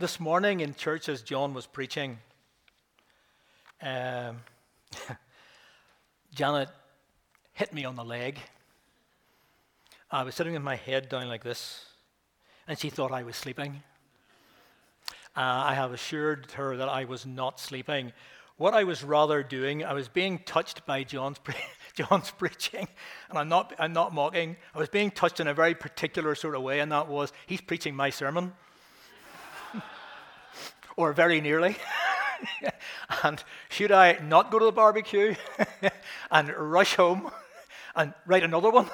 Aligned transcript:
This 0.00 0.20
morning 0.20 0.60
in 0.60 0.76
church, 0.76 1.08
as 1.08 1.22
John 1.22 1.54
was 1.54 1.66
preaching, 1.66 2.18
um, 3.82 4.36
Janet 6.32 6.68
hit 7.52 7.74
me 7.74 7.84
on 7.84 7.96
the 7.96 8.04
leg. 8.04 8.38
I 10.08 10.22
was 10.22 10.36
sitting 10.36 10.52
with 10.52 10.62
my 10.62 10.76
head 10.76 11.08
down 11.08 11.26
like 11.26 11.42
this, 11.42 11.84
and 12.68 12.78
she 12.78 12.90
thought 12.90 13.10
I 13.10 13.24
was 13.24 13.34
sleeping. 13.34 13.82
Uh, 15.36 15.66
I 15.66 15.74
have 15.74 15.92
assured 15.92 16.52
her 16.52 16.76
that 16.76 16.88
I 16.88 17.04
was 17.04 17.26
not 17.26 17.58
sleeping. 17.58 18.12
What 18.56 18.74
I 18.74 18.84
was 18.84 19.02
rather 19.02 19.42
doing, 19.42 19.84
I 19.84 19.94
was 19.94 20.06
being 20.06 20.38
touched 20.46 20.86
by 20.86 21.02
John's, 21.02 21.40
pre- 21.40 21.56
John's 21.94 22.30
preaching, 22.30 22.86
and 23.30 23.36
I'm 23.36 23.48
not, 23.48 23.74
I'm 23.80 23.94
not 23.94 24.14
mocking. 24.14 24.58
I 24.76 24.78
was 24.78 24.90
being 24.90 25.10
touched 25.10 25.40
in 25.40 25.48
a 25.48 25.54
very 25.54 25.74
particular 25.74 26.36
sort 26.36 26.54
of 26.54 26.62
way, 26.62 26.78
and 26.78 26.92
that 26.92 27.08
was 27.08 27.32
he's 27.48 27.60
preaching 27.60 27.96
my 27.96 28.10
sermon 28.10 28.52
or 30.98 31.12
very 31.12 31.40
nearly. 31.40 31.76
and 33.22 33.42
should 33.68 33.92
I 33.92 34.18
not 34.18 34.50
go 34.50 34.58
to 34.58 34.64
the 34.64 34.72
barbecue 34.72 35.36
and 36.32 36.52
rush 36.56 36.96
home 36.96 37.30
and 37.96 38.12
write 38.26 38.42
another 38.42 38.70
one? 38.70 38.90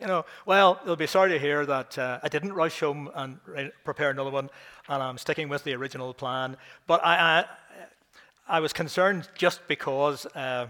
you 0.00 0.06
know, 0.06 0.24
well, 0.46 0.80
they'll 0.84 0.94
be 0.94 1.08
sorry 1.08 1.30
to 1.30 1.38
hear 1.38 1.66
that 1.66 1.98
uh, 1.98 2.20
I 2.22 2.28
didn't 2.28 2.52
rush 2.52 2.78
home 2.78 3.10
and 3.16 3.40
write, 3.46 3.72
prepare 3.82 4.10
another 4.10 4.30
one, 4.30 4.48
and 4.88 5.02
I'm 5.02 5.18
sticking 5.18 5.48
with 5.48 5.64
the 5.64 5.74
original 5.74 6.14
plan. 6.14 6.56
But 6.86 7.04
I, 7.04 7.40
I, 7.40 7.44
I 8.46 8.60
was 8.60 8.72
concerned 8.72 9.28
just 9.34 9.66
because 9.66 10.24
uh, 10.36 10.68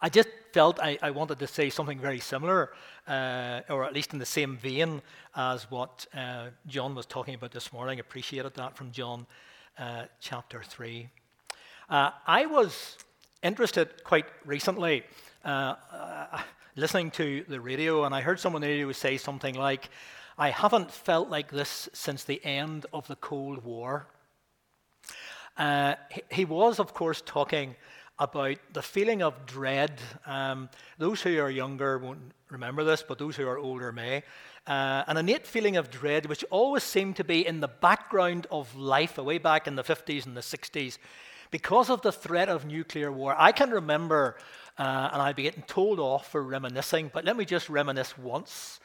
I 0.00 0.10
just 0.10 0.28
felt 0.52 0.78
I, 0.80 0.98
I, 1.00 1.10
wanted 1.10 1.38
to 1.38 1.46
say 1.46 1.70
something 1.70 1.98
very 1.98 2.20
similar, 2.20 2.72
uh, 3.08 3.60
or 3.70 3.84
at 3.84 3.94
least 3.94 4.12
in 4.12 4.18
the 4.18 4.26
same 4.26 4.58
vein 4.58 5.00
as 5.34 5.70
what 5.70 6.06
uh, 6.14 6.48
John 6.66 6.94
was 6.94 7.06
talking 7.06 7.34
about 7.34 7.52
this 7.52 7.72
morning. 7.72 7.98
Appreciated 7.98 8.54
that 8.54 8.76
from 8.76 8.90
John 8.90 9.26
uh, 9.78 10.04
chapter 10.20 10.62
3. 10.62 11.08
Uh, 11.88 12.10
I 12.26 12.44
was 12.44 12.98
interested 13.42 14.04
quite 14.04 14.26
recently 14.44 15.02
uh, 15.44 15.76
uh, 15.90 16.42
listening 16.76 17.10
to 17.12 17.44
the 17.48 17.60
radio, 17.60 18.04
and 18.04 18.14
I 18.14 18.20
heard 18.20 18.38
someone 18.38 18.62
on 18.62 18.68
the 18.68 18.74
radio 18.74 18.92
say 18.92 19.16
something 19.16 19.54
like, 19.54 19.88
I 20.36 20.50
haven't 20.50 20.90
felt 20.90 21.30
like 21.30 21.50
this 21.50 21.88
since 21.94 22.24
the 22.24 22.44
end 22.44 22.84
of 22.92 23.08
the 23.08 23.16
Cold 23.16 23.64
War. 23.64 24.08
He, 25.58 26.22
he, 26.30 26.44
was, 26.44 26.78
of 26.78 26.92
course, 26.92 27.22
talking 27.24 27.76
about 28.18 28.56
the 28.72 28.82
feeling 28.82 29.22
of 29.22 29.46
dread. 29.46 30.00
Um, 30.24 30.68
those 30.98 31.22
who 31.22 31.38
are 31.38 31.50
younger 31.50 31.98
won't 31.98 32.32
remember 32.50 32.84
this, 32.84 33.02
but 33.06 33.18
those 33.18 33.36
who 33.36 33.46
are 33.46 33.58
older 33.58 33.92
may. 33.92 34.22
Uh, 34.66 35.04
an 35.06 35.16
innate 35.16 35.46
feeling 35.46 35.76
of 35.76 35.90
dread, 35.90 36.26
which 36.26 36.44
always 36.50 36.82
seemed 36.82 37.16
to 37.16 37.24
be 37.24 37.46
in 37.46 37.60
the 37.60 37.68
background 37.68 38.46
of 38.50 38.74
life, 38.74 39.18
way 39.18 39.38
back 39.38 39.66
in 39.66 39.76
the 39.76 39.84
50s 39.84 40.26
and 40.26 40.36
the 40.36 40.40
60s, 40.40 40.98
because 41.50 41.90
of 41.90 42.02
the 42.02 42.10
threat 42.10 42.48
of 42.48 42.64
nuclear 42.64 43.12
war. 43.12 43.34
I 43.38 43.52
can 43.52 43.70
remember, 43.70 44.36
uh, 44.78 45.10
and 45.12 45.22
I'd 45.22 45.36
be 45.36 45.44
getting 45.44 45.62
told 45.62 46.00
off 46.00 46.30
for 46.30 46.42
reminiscing, 46.42 47.10
but 47.12 47.24
let 47.24 47.36
me 47.36 47.44
just 47.44 47.68
reminisce 47.68 48.16
once. 48.18 48.80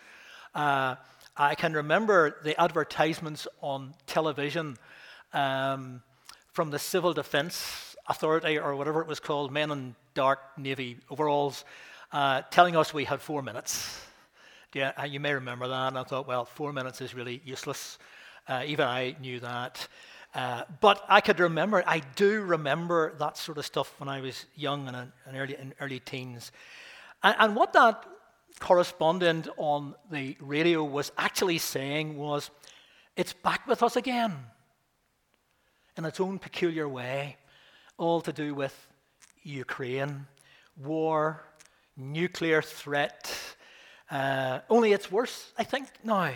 Uh, 0.54 0.96
I 1.38 1.56
can 1.56 1.74
remember 1.74 2.38
the 2.44 2.60
advertisements 2.62 3.48
on 3.62 3.94
television 4.06 4.78
um, 5.34 6.04
from 6.52 6.70
the 6.70 6.80
Civil 6.80 7.14
Defense 7.14 7.91
Authority, 8.12 8.60
or 8.60 8.76
whatever 8.76 9.02
it 9.02 9.08
was 9.08 9.22
called, 9.22 9.54
men 9.54 9.72
in 9.72 9.96
dark 10.14 10.40
navy 10.58 10.98
overalls, 11.10 11.64
uh, 12.12 12.42
telling 12.52 12.76
us 12.76 12.94
we 12.94 13.06
had 13.06 13.22
four 13.22 13.42
minutes. 13.42 14.02
Yeah, 14.74 14.92
uh, 15.00 15.06
you 15.06 15.22
may 15.22 15.34
remember 15.34 15.66
that. 15.68 15.88
And 15.88 15.98
I 15.98 16.04
thought, 16.04 16.28
well, 16.28 16.44
four 16.44 16.74
minutes 16.74 17.00
is 17.00 17.16
really 17.16 17.42
useless. 17.46 17.98
Uh, 18.50 18.64
even 18.68 18.86
I 18.86 19.16
knew 19.22 19.40
that. 19.40 19.88
Uh, 20.36 20.64
but 20.82 21.06
I 21.08 21.22
could 21.22 21.40
remember, 21.40 21.84
I 21.88 22.02
do 22.16 22.42
remember 22.42 23.14
that 23.18 23.38
sort 23.38 23.58
of 23.58 23.66
stuff 23.66 23.98
when 23.98 24.10
I 24.10 24.20
was 24.20 24.46
young 24.56 24.90
and 24.90 24.98
in, 24.98 25.36
early, 25.36 25.56
in 25.56 25.74
early 25.80 26.00
teens. 26.00 26.52
And, 27.24 27.36
and 27.40 27.56
what 27.56 27.72
that 27.74 28.06
correspondent 28.60 29.48
on 29.58 29.96
the 30.10 30.36
radio 30.42 30.84
was 30.84 31.14
actually 31.18 31.60
saying 31.60 32.18
was, 32.18 32.50
it's 33.16 33.34
back 33.34 33.68
with 33.68 33.84
us 33.84 33.96
again 33.96 34.38
in 35.98 36.06
its 36.06 36.20
own 36.20 36.40
peculiar 36.40 36.88
way, 36.88 37.38
all 38.02 38.20
to 38.22 38.34
do 38.34 38.56
with 38.56 38.76
Ukraine, 39.44 40.26
war, 40.76 41.44
nuclear 41.96 42.62
threat, 42.62 43.32
uh, 44.10 44.60
only 44.70 44.92
it's 44.92 45.12
worse, 45.12 45.54
I 45.58 45.64
think, 45.64 45.88
now. 46.04 46.34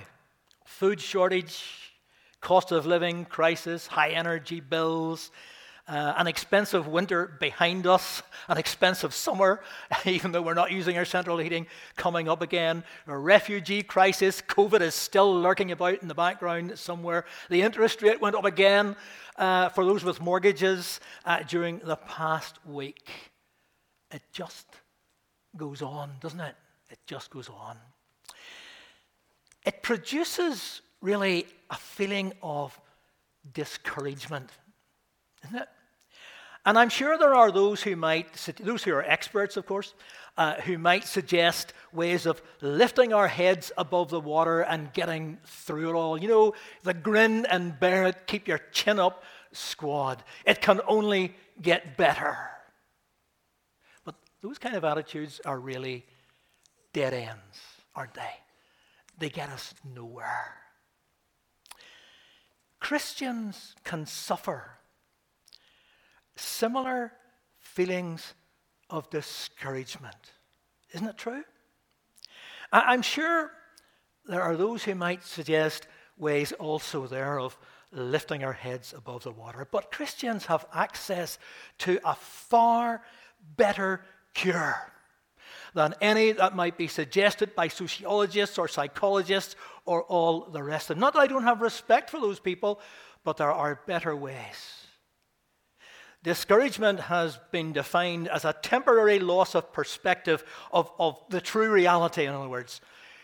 Food 0.65 1.01
shortage, 1.01 1.63
cost 2.39 2.71
of 2.71 2.85
living 2.85 3.25
crisis, 3.25 3.87
high 3.87 4.11
energy 4.11 4.59
bills, 4.59 5.31
uh, 5.87 6.13
an 6.17 6.27
expensive 6.27 6.87
winter 6.87 7.37
behind 7.39 7.85
us, 7.85 8.23
an 8.47 8.57
expensive 8.57 9.13
summer, 9.13 9.61
even 10.05 10.31
though 10.31 10.41
we're 10.41 10.55
not 10.55 10.71
using 10.71 10.97
our 10.97 11.05
central 11.05 11.37
heating, 11.37 11.67
coming 11.95 12.27
up 12.27 12.41
again, 12.41 12.83
a 13.07 13.17
refugee 13.17 13.83
crisis, 13.83 14.41
COVID 14.41 14.81
is 14.81 14.95
still 14.95 15.39
lurking 15.39 15.71
about 15.71 16.01
in 16.01 16.07
the 16.07 16.15
background 16.15 16.77
somewhere. 16.79 17.25
The 17.49 17.61
interest 17.61 18.01
rate 18.01 18.19
went 18.19 18.35
up 18.35 18.45
again 18.45 18.95
uh, 19.37 19.69
for 19.69 19.85
those 19.85 20.03
with 20.03 20.19
mortgages 20.21 20.99
uh, 21.25 21.43
during 21.47 21.79
the 21.79 21.97
past 21.97 22.57
week. 22.65 23.09
It 24.11 24.23
just 24.31 24.65
goes 25.55 25.81
on, 25.81 26.11
doesn't 26.19 26.39
it? 26.39 26.55
It 26.89 26.99
just 27.05 27.29
goes 27.29 27.49
on. 27.49 27.77
It 29.65 29.83
produces 29.83 30.81
really 31.01 31.45
a 31.69 31.75
feeling 31.75 32.33
of 32.41 32.79
discouragement, 33.53 34.49
isn't 35.43 35.57
it? 35.57 35.67
And 36.65 36.79
I'm 36.79 36.89
sure 36.89 37.17
there 37.17 37.35
are 37.35 37.51
those 37.51 37.83
who 37.83 37.95
might, 37.95 38.33
those 38.59 38.83
who 38.83 38.91
are 38.93 39.03
experts, 39.03 39.55
of 39.55 39.67
course, 39.67 39.93
uh, 40.35 40.55
who 40.61 40.79
might 40.79 41.05
suggest 41.05 41.73
ways 41.93 42.25
of 42.25 42.41
lifting 42.59 43.13
our 43.13 43.27
heads 43.27 43.71
above 43.77 44.09
the 44.09 44.19
water 44.19 44.61
and 44.61 44.91
getting 44.91 45.37
through 45.45 45.89
it 45.89 45.93
all. 45.93 46.17
You 46.17 46.27
know, 46.27 46.53
the 46.81 46.95
grin 46.95 47.45
and 47.45 47.79
bear 47.79 48.05
it, 48.05 48.25
keep 48.25 48.47
your 48.47 48.57
chin 48.71 48.99
up 48.99 49.23
squad. 49.51 50.23
It 50.43 50.59
can 50.59 50.81
only 50.87 51.35
get 51.61 51.97
better. 51.97 52.35
But 54.03 54.15
those 54.41 54.57
kind 54.57 54.75
of 54.75 54.83
attitudes 54.83 55.39
are 55.45 55.59
really 55.59 56.03
dead 56.93 57.13
ends, 57.13 57.59
aren't 57.95 58.15
they? 58.15 58.33
They 59.19 59.29
get 59.29 59.49
us 59.49 59.73
nowhere. 59.93 60.55
Christians 62.79 63.75
can 63.83 64.05
suffer 64.05 64.71
similar 66.35 67.11
feelings 67.59 68.33
of 68.89 69.09
discouragement. 69.09 70.15
Isn't 70.93 71.07
it 71.07 71.17
true? 71.17 71.43
I'm 72.71 73.01
sure 73.01 73.51
there 74.25 74.41
are 74.41 74.55
those 74.55 74.83
who 74.83 74.95
might 74.95 75.23
suggest 75.23 75.87
ways 76.17 76.51
also 76.53 77.07
there 77.07 77.39
of 77.39 77.57
lifting 77.91 78.43
our 78.43 78.53
heads 78.53 78.93
above 78.95 79.23
the 79.23 79.31
water. 79.31 79.67
But 79.69 79.91
Christians 79.91 80.45
have 80.45 80.65
access 80.73 81.37
to 81.79 81.99
a 82.03 82.15
far 82.15 83.01
better 83.55 84.01
cure 84.33 84.91
than 85.73 85.93
any 86.01 86.31
that 86.31 86.55
might 86.55 86.77
be 86.77 86.87
suggested 86.87 87.55
by 87.55 87.67
sociologists 87.67 88.57
or 88.57 88.67
psychologists 88.67 89.55
or 89.85 90.03
all 90.03 90.45
the 90.45 90.63
rest 90.63 90.89
of 90.89 90.95
them. 90.95 91.01
Not 91.01 91.13
that 91.13 91.19
I 91.19 91.27
don't 91.27 91.43
have 91.43 91.61
respect 91.61 92.09
for 92.09 92.19
those 92.19 92.39
people, 92.39 92.79
but 93.23 93.37
there 93.37 93.51
are 93.51 93.81
better 93.85 94.15
ways. 94.15 94.84
Discouragement 96.25 97.01
has 97.01 97.37
been 97.51 97.71
defined 97.71 98.27
as 98.29 98.45
a 98.45 98.53
temporary 98.53 99.19
loss 99.19 99.53
of 99.53 99.71
perspective 99.71 100.43
of, 100.71 100.91
of 100.97 101.21
the 101.29 101.39
true 101.39 101.69
reality, 101.69 102.25
in 102.25 102.33
other 102.33 102.49
words, 102.49 102.81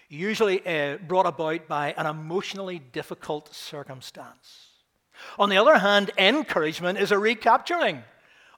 usually 0.07 0.63
uh, 0.67 0.97
brought 0.97 1.25
about 1.25 1.67
by 1.67 1.95
an 1.97 2.05
emotionally 2.05 2.77
difficult 2.77 3.55
circumstance. 3.55 4.67
On 5.39 5.49
the 5.49 5.57
other 5.57 5.79
hand, 5.79 6.11
encouragement 6.15 6.99
is 6.99 7.11
a 7.11 7.17
recapturing 7.17 8.03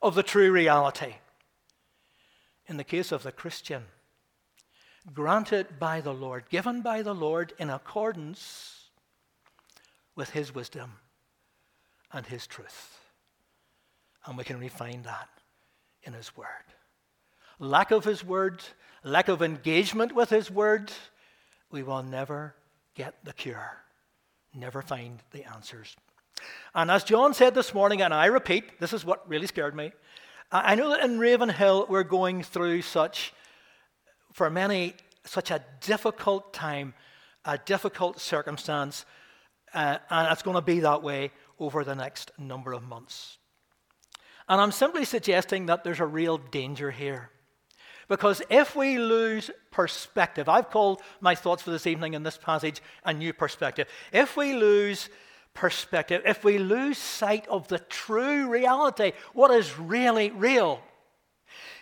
of 0.02 0.14
the 0.14 0.24
true 0.24 0.52
reality 0.52 1.16
in 2.68 2.76
the 2.76 2.84
case 2.84 3.14
of 3.14 3.24
the 3.24 3.32
Christian, 3.32 3.86
granted 5.14 5.80
by 5.80 6.02
the 6.02 6.14
Lord, 6.14 6.50
given 6.50 6.82
by 6.82 7.02
the 7.02 7.16
Lord 7.16 7.54
in 7.58 7.70
accordance 7.70 8.90
with 10.18 10.32
his 10.32 10.54
wisdom 10.54 10.96
and 12.12 12.26
his 12.26 12.46
truth. 12.46 13.03
And 14.26 14.38
we 14.38 14.44
can 14.44 14.60
refine 14.60 15.04
that 15.04 15.30
in 16.04 16.14
his 16.14 16.36
word. 16.36 16.48
Lack 17.60 17.92
of 17.92 18.04
his 18.04 18.24
word, 18.24 18.64
lack 19.04 19.28
of 19.28 19.42
engagement 19.42 20.14
with 20.16 20.30
his 20.30 20.50
word, 20.50 20.92
we 21.72 21.84
will 21.84 22.04
never 22.04 22.56
get 22.96 23.16
the 23.24 23.34
cure, 23.34 23.84
never 24.54 24.82
find 24.82 25.20
the 25.32 25.44
answers. 25.44 25.96
And 26.76 26.90
as 26.92 27.04
John 27.04 27.34
said 27.34 27.56
this 27.56 27.74
morning, 27.74 28.02
and 28.02 28.14
I 28.14 28.26
repeat, 28.26 28.80
this 28.80 28.94
is 28.94 29.06
what 29.06 29.28
really 29.30 29.48
scared 29.48 29.76
me 29.76 29.92
I 30.56 30.76
know 30.76 30.90
that 30.92 31.04
in 31.04 31.18
Ravenhill 31.18 31.88
we're 31.90 32.04
going 32.04 32.44
through 32.44 32.84
such, 32.84 33.34
for 34.34 34.52
many, 34.52 34.94
such 35.26 35.50
a 35.50 35.64
difficult 35.82 36.54
time, 36.54 36.94
a 37.44 37.58
difficult 37.58 38.20
circumstance. 38.20 39.04
Uh, 39.74 39.98
and 40.12 40.32
it's 40.32 40.44
going 40.44 40.54
to 40.54 40.62
be 40.62 40.82
that 40.82 41.02
way 41.02 41.32
over 41.58 41.84
the 41.84 41.96
next 41.96 42.32
number 42.38 42.72
of 42.72 42.84
months. 42.84 43.40
And 44.48 44.60
I'm 44.60 44.72
simply 44.72 45.06
suggesting 45.06 45.68
that 45.68 45.84
there's 45.84 46.00
a 46.00 46.06
real 46.06 46.38
danger 46.38 46.92
here. 46.92 47.30
Because 48.08 48.42
if 48.50 48.76
we 48.76 48.98
lose 48.98 49.50
perspective, 49.72 50.50
I've 50.50 50.70
called 50.70 51.02
my 51.22 51.36
thoughts 51.36 51.64
for 51.64 51.72
this 51.72 51.88
evening 51.88 52.14
in 52.14 52.24
this 52.24 52.38
passage 52.38 52.82
a 53.06 53.14
new 53.14 53.34
perspective. 53.34 53.88
If 54.12 54.36
we 54.36 54.54
lose 54.54 55.10
perspective, 55.54 56.22
if 56.26 56.44
we 56.44 56.58
lose 56.58 56.98
sight 56.98 57.48
of 57.48 57.68
the 57.70 57.80
true 57.80 58.50
reality, 58.50 59.14
what 59.34 59.52
is 59.52 59.78
really 59.78 60.32
real, 60.32 60.82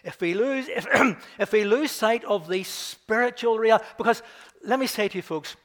if 0.03 0.19
we 0.21 0.33
lose, 0.33 0.67
if, 0.67 0.85
if 1.39 1.51
we 1.51 1.63
lose 1.63 1.91
sight 1.91 2.23
of 2.25 2.47
the 2.47 2.63
spiritual 2.63 3.57
reality, 3.57 3.85
because 3.97 4.21
let 4.63 4.79
me 4.79 4.87
say 4.87 5.07
to 5.07 5.17
you 5.17 5.21
folks, 5.21 5.55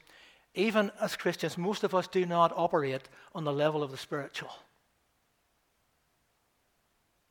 even 0.54 0.90
as 1.00 1.16
Christians, 1.16 1.58
most 1.58 1.84
of 1.84 1.94
us 1.94 2.06
do 2.08 2.24
not 2.24 2.52
operate 2.56 3.08
on 3.34 3.44
the 3.44 3.52
level 3.52 3.82
of 3.82 3.90
the 3.90 3.96
spiritual. 3.96 4.50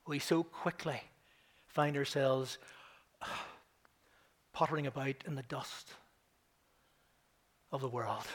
We 0.07 0.19
so 0.19 0.43
quickly 0.43 1.01
find 1.67 1.97
ourselves 1.97 2.57
pottering 4.53 4.87
about 4.87 5.15
in 5.25 5.35
the 5.35 5.43
dust 5.43 5.89
of 7.71 7.81
the 7.81 7.89
world. 7.89 8.25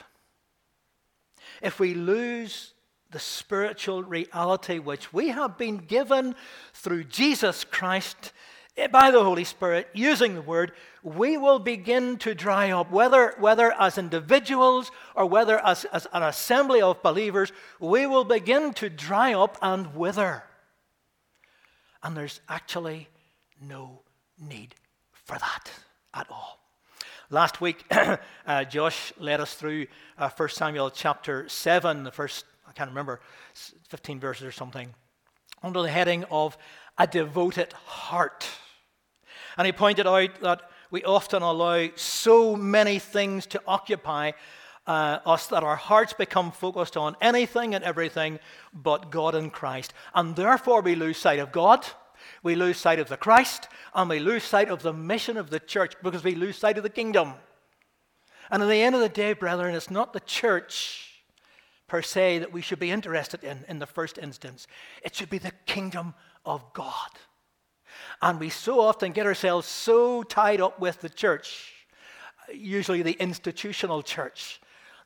If 1.62 1.80
we 1.80 1.94
lose 1.94 2.74
the 3.10 3.18
spiritual 3.18 4.02
reality 4.02 4.78
which 4.78 5.12
we 5.12 5.28
have 5.28 5.58
been 5.58 5.78
given 5.78 6.34
through 6.74 7.04
Jesus 7.04 7.64
Christ 7.64 8.32
eh, 8.76 8.86
by 8.86 9.10
the 9.10 9.22
Holy 9.22 9.44
Spirit, 9.44 9.88
using 9.92 10.34
the 10.34 10.42
word, 10.42 10.72
we 11.02 11.36
will 11.36 11.58
begin 11.58 12.18
to 12.18 12.34
dry 12.34 12.70
up, 12.70 12.90
whether, 12.90 13.34
whether 13.38 13.72
as 13.72 13.98
individuals 13.98 14.90
or 15.16 15.26
whether 15.26 15.64
as, 15.64 15.84
as 15.86 16.06
an 16.12 16.22
assembly 16.22 16.82
of 16.82 17.02
believers, 17.02 17.52
we 17.80 18.06
will 18.06 18.24
begin 18.24 18.72
to 18.74 18.88
dry 18.88 19.32
up 19.32 19.58
and 19.62 19.94
wither. 19.94 20.44
And 22.02 22.16
there's 22.16 22.40
actually 22.48 23.08
no 23.60 24.00
need 24.38 24.74
for 25.12 25.38
that 25.38 25.70
at 26.14 26.26
all. 26.30 26.58
Last 27.28 27.60
week, 27.60 27.84
uh, 28.46 28.64
Josh 28.64 29.12
led 29.18 29.40
us 29.40 29.54
through 29.54 29.86
uh, 30.18 30.30
1 30.36 30.48
Samuel 30.48 30.90
chapter 30.90 31.48
7, 31.48 32.02
the 32.02 32.10
first, 32.10 32.44
I 32.66 32.72
can't 32.72 32.90
remember, 32.90 33.20
15 33.88 34.18
verses 34.18 34.44
or 34.44 34.52
something, 34.52 34.92
under 35.62 35.82
the 35.82 35.90
heading 35.90 36.24
of 36.30 36.56
a 36.98 37.06
devoted 37.06 37.72
heart. 37.72 38.48
And 39.56 39.66
he 39.66 39.72
pointed 39.72 40.06
out 40.06 40.40
that 40.40 40.62
we 40.90 41.04
often 41.04 41.42
allow 41.42 41.88
so 41.94 42.56
many 42.56 42.98
things 42.98 43.46
to 43.46 43.62
occupy 43.66 44.32
uh, 44.86 45.18
us 45.26 45.46
that 45.48 45.62
our 45.62 45.76
hearts 45.76 46.12
become 46.12 46.50
focused 46.50 46.96
on 46.96 47.16
anything 47.20 47.74
and 47.74 47.84
everything 47.84 48.38
but 48.72 49.10
God 49.10 49.34
and 49.34 49.52
Christ. 49.52 49.92
And 50.14 50.36
therefore 50.36 50.80
we 50.82 50.94
lose 50.94 51.18
sight 51.18 51.38
of 51.38 51.52
God 51.52 51.86
we 52.42 52.54
lose 52.54 52.78
sight 52.78 52.98
of 52.98 53.08
the 53.08 53.16
Christ 53.16 53.68
and 53.94 54.08
we 54.08 54.18
lose 54.18 54.44
sight 54.44 54.68
of 54.68 54.82
the 54.82 54.92
mission 54.92 55.36
of 55.36 55.50
the 55.50 55.60
church 55.60 55.94
because 56.02 56.24
we 56.24 56.34
lose 56.34 56.56
sight 56.56 56.76
of 56.76 56.82
the 56.82 56.90
kingdom. 56.90 57.34
And 58.50 58.62
at 58.62 58.68
the 58.68 58.82
end 58.82 58.94
of 58.94 59.00
the 59.00 59.08
day, 59.08 59.32
brethren, 59.32 59.74
it's 59.74 59.90
not 59.90 60.12
the 60.12 60.20
church 60.20 61.22
per 61.86 62.02
se 62.02 62.38
that 62.38 62.52
we 62.52 62.62
should 62.62 62.78
be 62.78 62.90
interested 62.90 63.44
in 63.44 63.64
in 63.68 63.78
the 63.78 63.86
first 63.86 64.18
instance. 64.18 64.66
It 65.04 65.14
should 65.14 65.30
be 65.30 65.38
the 65.38 65.52
kingdom 65.66 66.14
of 66.44 66.72
God. 66.72 67.10
And 68.22 68.40
we 68.40 68.48
so 68.48 68.80
often 68.80 69.12
get 69.12 69.26
ourselves 69.26 69.66
so 69.66 70.22
tied 70.22 70.60
up 70.60 70.80
with 70.80 71.00
the 71.00 71.08
church, 71.08 71.72
usually 72.52 73.02
the 73.02 73.12
institutional 73.20 74.02
church, 74.02 74.60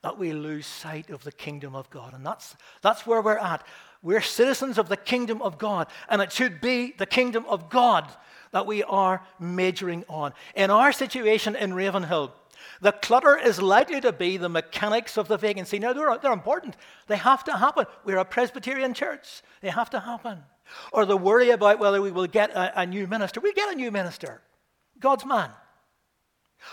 that 0.05 0.19
we 0.19 0.35
lose 0.35 0.67
sight 0.67 1.09
of 1.09 1.25
the 1.25 1.33
kingdom 1.33 1.75
of 1.75 1.89
God. 1.89 2.13
And 2.13 2.25
that's, 2.25 2.57
that's 2.83 3.07
where 3.07 3.23
we're 3.23 3.39
at. 3.39 3.67
We're 4.03 4.21
citizens 4.21 4.77
of 4.77 4.91
the 4.91 4.99
kingdom 4.99 5.41
of 5.41 5.57
God, 5.57 5.87
and 6.11 6.21
it 6.21 6.31
should 6.31 6.61
be 6.61 6.93
the 6.99 7.07
kingdom 7.07 7.47
of 7.49 7.71
God 7.71 8.13
that 8.51 8.67
we 8.67 8.83
are 8.83 9.23
majoring 9.41 10.05
on. 10.11 10.35
In 10.55 10.71
our 10.71 10.93
situation 10.93 11.57
in 11.57 11.73
Ravenhill, 11.73 12.35
the 12.83 12.93
clutter 12.93 13.39
is 13.39 13.63
likely 13.63 14.03
to 14.03 14.13
be 14.13 14.37
the 14.37 14.51
mechanics 14.51 15.17
of 15.17 15.27
the 15.27 15.39
vacancy. 15.39 15.79
Now, 15.79 15.95
they're, 15.95 16.19
they're 16.19 16.33
important, 16.35 16.77
they 17.07 17.17
have 17.17 17.43
to 17.45 17.57
happen. 17.57 17.87
We're 18.05 18.19
a 18.19 18.27
Presbyterian 18.27 18.93
church, 18.93 19.41
they 19.63 19.71
have 19.71 19.89
to 19.89 20.01
happen. 20.01 20.43
Or 20.93 21.07
the 21.07 21.17
worry 21.17 21.49
about 21.49 21.79
whether 21.79 22.03
we 22.03 22.11
will 22.11 22.27
get 22.27 22.51
a, 22.51 22.83
a 22.83 22.85
new 22.85 23.07
minister. 23.07 23.41
We 23.41 23.55
get 23.55 23.73
a 23.73 23.75
new 23.75 23.91
minister, 23.91 24.43
God's 25.01 25.25
man 25.25 25.49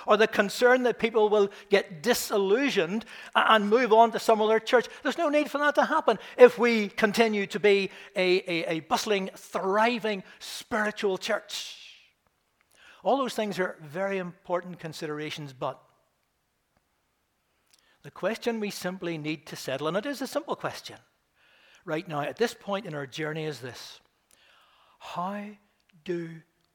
or 0.06 0.18
the 0.18 0.28
concern 0.28 0.84
that 0.84 1.00
people 1.00 1.30
will 1.30 1.50
get 1.70 2.02
disillusioned 2.02 3.06
and 3.36 3.70
move 3.70 3.94
on 3.94 4.12
to 4.12 4.20
some 4.20 4.42
other 4.42 4.60
church. 4.60 4.88
There's 5.04 5.18
no 5.18 5.30
need 5.30 5.50
for 5.50 5.58
that 5.60 5.76
to 5.76 5.86
happen 5.86 6.20
if 6.38 6.58
we 6.58 6.90
continue 6.90 7.46
to 7.48 7.60
be 7.60 7.90
a, 8.16 8.38
a, 8.50 8.78
a 8.78 8.80
bustling, 8.82 9.30
thriving 9.36 10.24
spiritual 10.40 11.18
church. 11.18 11.78
All 13.04 13.18
those 13.18 13.34
things 13.34 13.60
are 13.60 13.78
very 13.82 14.18
important 14.18 14.80
considerations, 14.80 15.54
but 15.54 15.82
the 18.04 18.12
question 18.12 18.60
we 18.60 18.72
simply 18.72 19.18
need 19.18 19.46
to 19.48 19.56
settle, 19.56 19.88
and 19.88 19.98
it 19.98 20.06
is 20.06 20.22
a 20.22 20.28
simple 20.28 20.56
question 20.56 20.98
right 21.86 22.08
now 22.08 22.22
at 22.22 22.38
this 22.38 22.54
point 22.54 22.86
in 22.86 22.94
our 22.94 23.08
journey, 23.08 23.46
is 23.46 23.60
this 23.60 24.00
How 25.00 25.46
do 26.04 26.30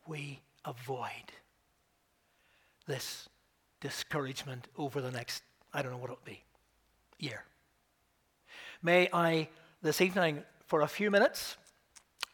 we 0.06 0.40
avoid? 0.64 1.32
This 2.86 3.28
discouragement 3.80 4.68
over 4.76 5.00
the 5.00 5.10
next, 5.10 5.42
I 5.72 5.82
don't 5.82 5.92
know 5.92 5.98
what 5.98 6.10
it'll 6.10 6.18
be, 6.24 6.42
year. 7.18 7.44
May 8.82 9.08
I, 9.12 9.48
this 9.82 10.00
evening, 10.00 10.42
for 10.66 10.82
a 10.82 10.88
few 10.88 11.10
minutes, 11.10 11.56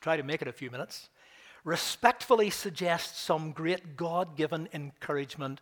try 0.00 0.16
to 0.16 0.22
make 0.22 0.42
it 0.42 0.48
a 0.48 0.52
few 0.52 0.70
minutes, 0.70 1.08
respectfully 1.64 2.50
suggest 2.50 3.18
some 3.18 3.52
great 3.52 3.96
God 3.96 4.36
given 4.36 4.68
encouragement 4.72 5.60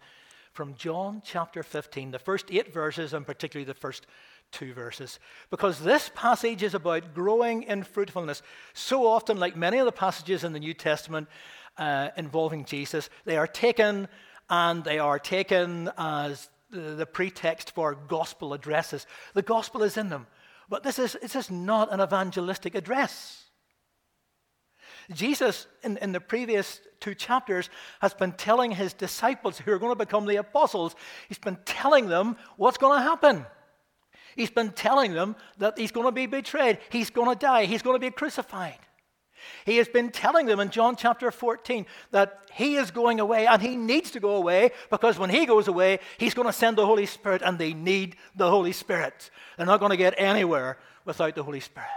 from 0.53 0.75
John 0.75 1.23
chapter 1.25 1.63
15, 1.63 2.11
the 2.11 2.19
first 2.19 2.47
eight 2.51 2.73
verses, 2.73 3.13
and 3.13 3.27
particularly 3.27 3.65
the 3.65 3.75
first 3.75 4.07
two 4.51 4.73
verses. 4.73 5.21
Because 5.51 5.81
this 5.81 6.11
passage 6.15 6.63
is 6.63 6.75
about 6.75 7.15
growing 7.15 7.63
in 7.65 7.85
fruitfulness. 7.85 8.43
So 8.73 9.07
often, 9.07 9.39
like 9.39 9.57
many 9.57 9.79
of 9.79 9.87
the 9.87 9.93
passages 9.93 10.43
in 10.43 10.53
the 10.53 10.59
New 10.59 10.75
Testament 10.75 11.29
uh, 11.79 12.09
involving 12.17 12.65
Jesus, 12.65 13.11
they 13.25 13.37
are 13.37 13.47
taken 13.47 14.09
and 14.51 14.85
they 14.85 14.99
are 14.99 15.19
taken 15.19 15.91
as 15.97 16.51
the 16.71 17.07
pretext 17.07 17.73
for 17.73 17.95
gospel 17.95 18.53
addresses. 18.53 19.07
The 19.35 19.43
gospel 19.43 19.83
is 19.83 19.97
in 19.97 20.09
them, 20.09 20.27
but 20.69 20.83
this 20.83 20.99
is, 20.99 21.17
this 21.23 21.37
is 21.37 21.51
not 21.51 21.93
an 21.93 22.01
evangelistic 22.01 22.75
address. 22.75 23.45
Jesus, 25.13 25.67
in, 25.83 25.97
in 25.99 26.13
the 26.13 26.21
previous 26.21 26.81
two 27.01 27.15
chapters, 27.15 27.71
has 28.01 28.15
been 28.15 28.33
telling 28.33 28.71
his 28.73 28.93
disciples 28.93 29.59
who 29.59 29.73
are 29.73 29.79
going 29.79 29.93
to 29.93 30.05
become 30.05 30.27
the 30.27 30.37
apostles, 30.37 30.95
he's 31.29 31.39
been 31.39 31.59
telling 31.65 32.09
them 32.09 32.37
what's 32.57 32.79
going 32.79 32.99
to 32.99 33.03
happen. 33.03 33.47
He's 34.37 34.51
been 34.51 34.71
telling 34.71 35.13
them 35.13 35.35
that 35.59 35.79
he's 35.79 35.91
going 35.91 36.07
to 36.07 36.13
be 36.13 36.27
betrayed, 36.27 36.79
he's 36.91 37.11
going 37.11 37.29
to 37.29 37.39
die, 37.39 37.65
he's 37.65 37.83
going 37.83 37.97
to 37.97 38.01
be 38.01 38.11
crucified. 38.11 38.79
He 39.65 39.77
has 39.77 39.89
been 39.89 40.11
telling 40.11 40.47
them 40.47 40.61
in 40.61 40.71
John 40.71 40.97
chapter 40.97 41.31
14 41.31 41.87
that 42.11 42.41
he 42.53 42.77
is 42.77 42.91
going 42.91 43.21
away 43.21 43.47
and 43.47 43.61
he 43.61 43.77
needs 43.77 44.11
to 44.13 44.21
go 44.21 44.37
away 44.37 44.73
because 44.91 45.19
when 45.19 45.31
he 45.31 45.47
goes 45.47 45.69
away, 45.69 46.01
he's 46.19 46.35
going 46.35 46.49
to 46.49 46.53
send 46.53 46.79
the 46.79 46.87
Holy 46.87 47.07
Spirit 47.07 47.43
and 47.45 47.59
they 47.59 47.75
need 47.75 48.17
the 48.35 48.51
Holy 48.51 48.73
Spirit. 48.73 49.31
They're 49.57 49.67
not 49.67 49.81
going 49.81 49.91
to 49.91 49.97
get 49.97 50.15
anywhere 50.17 50.79
without 51.05 51.35
the 51.35 51.43
Holy 51.43 51.61
Spirit. 51.61 51.89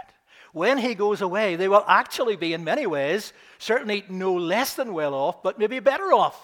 When 0.52 0.78
he 0.78 0.94
goes 0.94 1.20
away, 1.20 1.56
they 1.56 1.68
will 1.68 1.84
actually 1.88 2.36
be, 2.36 2.52
in 2.52 2.62
many 2.62 2.86
ways, 2.86 3.32
certainly 3.58 4.04
no 4.08 4.34
less 4.34 4.74
than 4.74 4.94
well 4.94 5.12
off, 5.12 5.42
but 5.42 5.58
maybe 5.58 5.80
better 5.80 6.12
off 6.12 6.40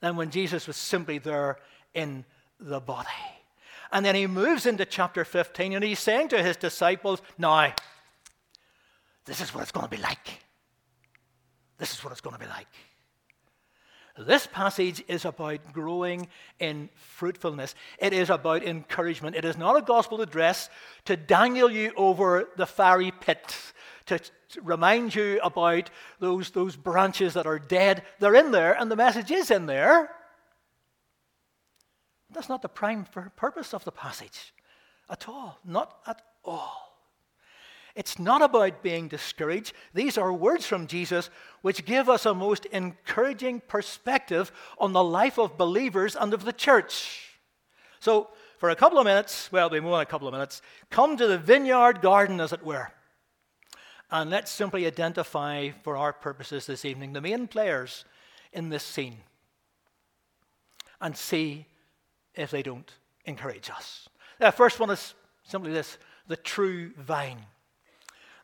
than 0.00 0.16
when 0.16 0.30
Jesus 0.30 0.66
was 0.66 0.76
simply 0.76 1.16
there 1.16 1.56
in 1.94 2.26
the 2.60 2.78
body. 2.78 3.08
And 3.90 4.04
then 4.04 4.14
he 4.14 4.26
moves 4.26 4.66
into 4.66 4.84
chapter 4.84 5.24
15 5.24 5.72
and 5.72 5.84
he's 5.84 6.00
saying 6.00 6.28
to 6.28 6.42
his 6.42 6.56
disciples, 6.56 7.22
Now, 7.38 7.72
this 9.24 9.40
is 9.40 9.54
what 9.54 9.62
it's 9.62 9.72
going 9.72 9.86
to 9.86 9.96
be 9.96 10.02
like. 10.02 10.40
This 11.78 11.92
is 11.92 12.04
what 12.04 12.12
it's 12.12 12.20
going 12.20 12.34
to 12.34 12.40
be 12.40 12.48
like. 12.48 12.68
This 14.16 14.46
passage 14.46 15.02
is 15.08 15.24
about 15.24 15.72
growing 15.72 16.28
in 16.60 16.88
fruitfulness. 16.94 17.74
It 17.98 18.12
is 18.12 18.30
about 18.30 18.62
encouragement. 18.62 19.34
It 19.34 19.44
is 19.44 19.58
not 19.58 19.76
a 19.76 19.82
gospel 19.82 20.20
address 20.20 20.70
to 21.06 21.16
dangle 21.16 21.68
you 21.68 21.92
over 21.96 22.48
the 22.56 22.66
fiery 22.66 23.10
pit, 23.10 23.56
to, 24.06 24.20
remind 24.62 25.16
you 25.16 25.40
about 25.42 25.90
those, 26.20 26.50
those 26.50 26.76
branches 26.76 27.34
that 27.34 27.46
are 27.46 27.58
dead. 27.58 28.04
They're 28.20 28.36
in 28.36 28.52
there, 28.52 28.72
and 28.78 28.88
the 28.88 28.94
message 28.94 29.32
is 29.32 29.50
in 29.50 29.66
there. 29.66 30.10
That's 32.30 32.48
not 32.48 32.62
the 32.62 32.68
prime 32.68 33.06
purpose 33.36 33.74
of 33.74 33.84
the 33.84 33.90
passage 33.90 34.54
at 35.10 35.28
all. 35.28 35.58
Not 35.64 35.98
at 36.06 36.22
all. 36.44 36.93
It's 37.94 38.18
not 38.18 38.42
about 38.42 38.82
being 38.82 39.06
discouraged. 39.08 39.72
These 39.92 40.18
are 40.18 40.32
words 40.32 40.66
from 40.66 40.86
Jesus 40.86 41.30
which 41.62 41.84
give 41.84 42.08
us 42.08 42.26
a 42.26 42.34
most 42.34 42.66
encouraging 42.66 43.60
perspective 43.60 44.50
on 44.78 44.92
the 44.92 45.04
life 45.04 45.38
of 45.38 45.56
believers 45.56 46.16
and 46.16 46.34
of 46.34 46.44
the 46.44 46.52
church. 46.52 47.38
So, 48.00 48.28
for 48.58 48.70
a 48.70 48.76
couple 48.76 48.98
of 48.98 49.04
minutes, 49.04 49.50
well, 49.52 49.70
we 49.70 49.80
more 49.80 49.92
than 49.92 50.02
a 50.02 50.06
couple 50.06 50.28
of 50.28 50.32
minutes, 50.32 50.62
come 50.90 51.16
to 51.16 51.26
the 51.26 51.38
vineyard 51.38 52.00
garden, 52.00 52.40
as 52.40 52.52
it 52.52 52.64
were. 52.64 52.90
And 54.10 54.30
let's 54.30 54.50
simply 54.50 54.86
identify, 54.86 55.70
for 55.82 55.96
our 55.96 56.12
purposes 56.12 56.66
this 56.66 56.84
evening, 56.84 57.12
the 57.12 57.20
main 57.20 57.46
players 57.46 58.04
in 58.52 58.68
this 58.68 58.82
scene 58.82 59.18
and 61.00 61.16
see 61.16 61.66
if 62.34 62.50
they 62.50 62.62
don't 62.62 62.90
encourage 63.24 63.70
us. 63.70 64.08
The 64.38 64.50
first 64.50 64.80
one 64.80 64.90
is 64.90 65.14
simply 65.42 65.72
this 65.72 65.98
the 66.26 66.36
true 66.36 66.92
vine. 66.98 67.44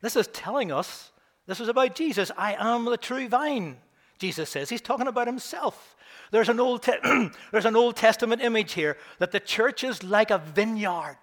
This 0.01 0.17
is 0.17 0.29
telling 0.29 0.73
us, 0.73 1.13
this 1.47 1.61
is 1.61 1.69
about 1.69 1.95
Jesus. 1.95 2.31
I 2.37 2.55
am 2.59 2.85
the 2.85 2.97
true 2.97 3.29
vine, 3.29 3.79
Jesus 4.19 4.51
says. 4.51 4.71
He's 4.71 4.81
talking 4.81 5.09
about 5.09 5.27
himself. 5.27 5.97
There's 6.31 6.49
an 6.49 6.61
Old, 6.61 6.83
te- 6.83 6.93
there's 7.53 7.67
an 7.67 7.77
Old 7.77 7.97
Testament 7.97 8.43
image 8.43 8.73
here 8.73 8.97
that 9.19 9.33
the 9.33 9.41
church 9.41 9.85
is 9.85 10.03
like 10.03 10.31
a 10.31 10.39
vineyard. 10.39 11.19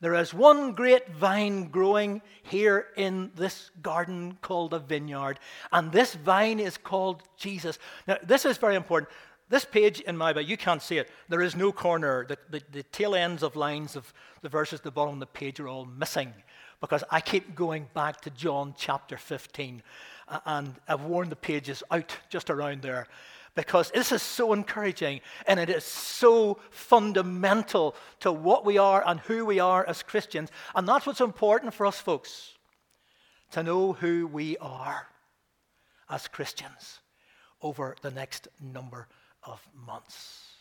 There 0.00 0.14
is 0.14 0.34
one 0.34 0.72
great 0.72 1.08
vine 1.08 1.70
growing 1.70 2.20
here 2.42 2.88
in 2.96 3.32
this 3.36 3.70
garden 3.80 4.38
called 4.42 4.74
a 4.74 4.78
vineyard, 4.78 5.40
and 5.72 5.90
this 5.90 6.14
vine 6.14 6.60
is 6.60 6.76
called 6.76 7.22
Jesus. 7.36 7.78
Now, 8.06 8.18
this 8.22 8.44
is 8.44 8.58
very 8.58 8.76
important. 8.76 9.10
This 9.48 9.64
page 9.64 10.00
in 10.00 10.16
my 10.16 10.32
Bible, 10.32 10.48
you 10.48 10.56
can't 10.56 10.82
see 10.82 10.98
it. 10.98 11.10
There 11.28 11.42
is 11.42 11.56
no 11.56 11.72
corner. 11.72 12.26
The, 12.26 12.38
the, 12.50 12.62
the 12.70 12.82
tail 12.82 13.14
ends 13.14 13.42
of 13.42 13.56
lines 13.56 13.96
of 13.96 14.12
the 14.42 14.48
verses 14.48 14.80
at 14.80 14.84
the 14.84 14.90
bottom 14.90 15.14
of 15.14 15.20
the 15.20 15.26
page 15.26 15.58
are 15.60 15.68
all 15.68 15.86
missing 15.86 16.32
because 16.84 17.04
I 17.10 17.20
keep 17.20 17.54
going 17.54 17.88
back 17.94 18.20
to 18.22 18.30
John 18.30 18.74
chapter 18.76 19.16
15 19.16 19.82
and 20.44 20.74
I've 20.86 21.04
worn 21.04 21.30
the 21.30 21.36
pages 21.36 21.82
out 21.90 22.16
just 22.28 22.50
around 22.50 22.82
there 22.82 23.06
because 23.54 23.90
this 23.92 24.12
is 24.12 24.20
so 24.20 24.52
encouraging 24.52 25.20
and 25.46 25.58
it 25.58 25.70
is 25.70 25.84
so 25.84 26.58
fundamental 26.70 27.94
to 28.20 28.30
what 28.30 28.66
we 28.66 28.76
are 28.76 29.02
and 29.06 29.20
who 29.20 29.46
we 29.46 29.60
are 29.60 29.86
as 29.88 30.02
Christians. 30.02 30.50
And 30.74 30.86
that's 30.86 31.06
what's 31.06 31.22
important 31.22 31.72
for 31.72 31.86
us, 31.86 31.98
folks, 31.98 32.52
to 33.52 33.62
know 33.62 33.94
who 33.94 34.26
we 34.26 34.58
are 34.58 35.06
as 36.10 36.28
Christians 36.28 37.00
over 37.62 37.96
the 38.02 38.10
next 38.10 38.48
number 38.60 39.08
of 39.42 39.66
months. 39.86 40.53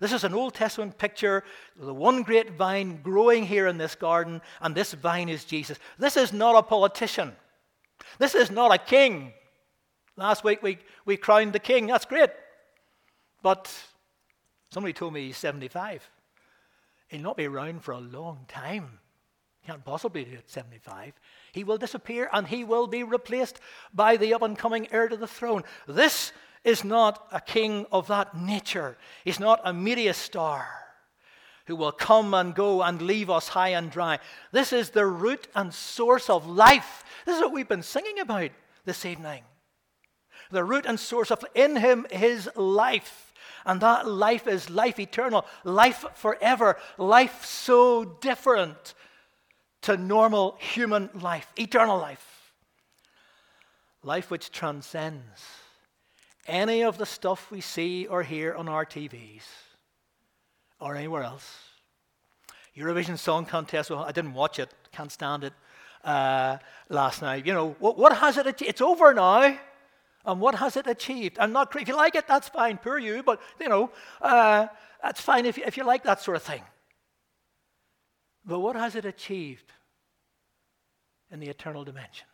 This 0.00 0.12
is 0.12 0.24
an 0.24 0.34
Old 0.34 0.54
Testament 0.54 0.98
picture, 0.98 1.44
the 1.76 1.94
one 1.94 2.22
great 2.22 2.52
vine 2.52 3.00
growing 3.02 3.46
here 3.46 3.66
in 3.66 3.78
this 3.78 3.94
garden, 3.94 4.42
and 4.60 4.74
this 4.74 4.92
vine 4.92 5.28
is 5.28 5.44
Jesus. 5.44 5.78
This 5.98 6.16
is 6.16 6.32
not 6.32 6.56
a 6.56 6.62
politician. 6.62 7.32
This 8.18 8.34
is 8.34 8.50
not 8.50 8.74
a 8.74 8.78
king. 8.78 9.32
Last 10.16 10.44
week 10.44 10.62
we, 10.62 10.78
we 11.04 11.16
crowned 11.16 11.52
the 11.52 11.58
king. 11.58 11.86
That's 11.86 12.04
great. 12.04 12.30
But 13.42 13.72
somebody 14.70 14.92
told 14.92 15.12
me 15.12 15.26
he's 15.26 15.36
75. 15.36 16.08
He'll 17.08 17.20
not 17.20 17.36
be 17.36 17.46
around 17.46 17.82
for 17.82 17.92
a 17.92 18.00
long 18.00 18.44
time. 18.48 18.98
He 19.60 19.68
can't 19.68 19.84
possibly 19.84 20.24
do 20.24 20.32
it 20.32 20.50
75. 20.50 21.12
He 21.52 21.64
will 21.64 21.78
disappear 21.78 22.28
and 22.32 22.46
he 22.46 22.64
will 22.64 22.86
be 22.86 23.02
replaced 23.02 23.60
by 23.92 24.16
the 24.16 24.34
up 24.34 24.42
and 24.42 24.58
coming 24.58 24.88
heir 24.92 25.08
to 25.08 25.16
the 25.16 25.26
throne. 25.26 25.64
This 25.86 26.32
is 26.66 26.82
not 26.82 27.28
a 27.30 27.40
king 27.40 27.86
of 27.92 28.08
that 28.08 28.36
nature. 28.36 28.98
He's 29.24 29.38
not 29.38 29.60
a 29.64 29.72
media 29.72 30.12
star 30.12 30.66
who 31.66 31.76
will 31.76 31.92
come 31.92 32.34
and 32.34 32.54
go 32.54 32.82
and 32.82 33.00
leave 33.00 33.30
us 33.30 33.48
high 33.48 33.70
and 33.70 33.90
dry. 33.90 34.18
This 34.50 34.72
is 34.72 34.90
the 34.90 35.06
root 35.06 35.46
and 35.54 35.72
source 35.72 36.28
of 36.28 36.46
life. 36.46 37.04
This 37.24 37.36
is 37.36 37.42
what 37.42 37.52
we've 37.52 37.68
been 37.68 37.84
singing 37.84 38.18
about 38.18 38.50
this 38.84 39.04
evening. 39.04 39.44
The 40.50 40.64
root 40.64 40.86
and 40.86 40.98
source 40.98 41.30
of 41.30 41.44
in 41.54 41.76
him 41.76 42.04
is 42.10 42.48
life. 42.56 43.32
And 43.64 43.80
that 43.80 44.08
life 44.08 44.48
is 44.48 44.68
life 44.68 44.98
eternal, 44.98 45.46
life 45.62 46.04
forever, 46.14 46.78
life 46.98 47.44
so 47.44 48.04
different 48.04 48.94
to 49.82 49.96
normal 49.96 50.56
human 50.58 51.10
life, 51.14 51.52
eternal 51.56 51.98
life. 51.98 52.52
Life 54.02 54.30
which 54.32 54.50
transcends 54.50 55.42
any 56.46 56.82
of 56.82 56.98
the 56.98 57.06
stuff 57.06 57.50
we 57.50 57.60
see 57.60 58.06
or 58.06 58.22
hear 58.22 58.54
on 58.54 58.68
our 58.68 58.84
TVs 58.84 59.42
or 60.80 60.94
anywhere 60.94 61.22
else. 61.22 61.58
Eurovision 62.76 63.18
Song 63.18 63.46
Contest, 63.46 63.90
well, 63.90 64.04
I 64.04 64.12
didn't 64.12 64.34
watch 64.34 64.58
it, 64.58 64.72
can't 64.92 65.10
stand 65.10 65.44
it 65.44 65.52
uh, 66.04 66.58
last 66.88 67.22
night. 67.22 67.46
You 67.46 67.54
know, 67.54 67.76
what, 67.78 67.96
what 67.98 68.16
has 68.16 68.36
it 68.36 68.46
achieved? 68.46 68.70
It's 68.70 68.80
over 68.80 69.14
now. 69.14 69.56
And 70.24 70.40
what 70.40 70.56
has 70.56 70.76
it 70.76 70.86
achieved? 70.86 71.38
I'm 71.38 71.52
not, 71.52 71.74
if 71.76 71.86
you 71.86 71.96
like 71.96 72.16
it, 72.16 72.26
that's 72.26 72.48
fine, 72.48 72.78
poor 72.78 72.98
you, 72.98 73.22
but, 73.22 73.40
you 73.60 73.68
know, 73.68 73.90
uh, 74.20 74.66
that's 75.02 75.20
fine 75.20 75.46
if 75.46 75.56
if 75.58 75.76
you 75.76 75.84
like 75.84 76.02
that 76.02 76.20
sort 76.20 76.36
of 76.36 76.42
thing. 76.42 76.62
But 78.44 78.60
what 78.60 78.76
has 78.76 78.96
it 78.96 79.04
achieved 79.04 79.72
in 81.30 81.40
the 81.40 81.48
eternal 81.48 81.84
dimension? 81.84 82.26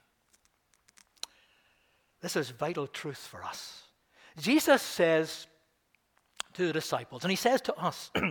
This 2.21 2.37
is 2.37 2.51
vital 2.51 2.87
truth 2.87 3.19
for 3.19 3.43
us. 3.45 3.83
Jesus 4.39 4.83
says 4.83 5.47
to 6.55 6.67
the 6.67 6.73
disciples, 6.73 7.25
and 7.25 7.31
he 7.31 7.37
says 7.37 7.61
to 7.63 7.75
us, 7.77 8.11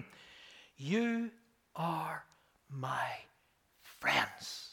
You 0.77 1.31
are 1.75 2.24
my 2.70 3.08
friends. 3.81 4.70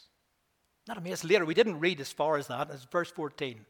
Not 0.87 0.97
amazing. 0.97 1.29
Later, 1.29 1.45
we 1.45 1.53
didn't 1.53 1.79
read 1.79 2.01
as 2.01 2.11
far 2.11 2.37
as 2.37 2.47
that, 2.47 2.71
as 2.71 2.85
verse 2.85 3.11
14. 3.11 3.63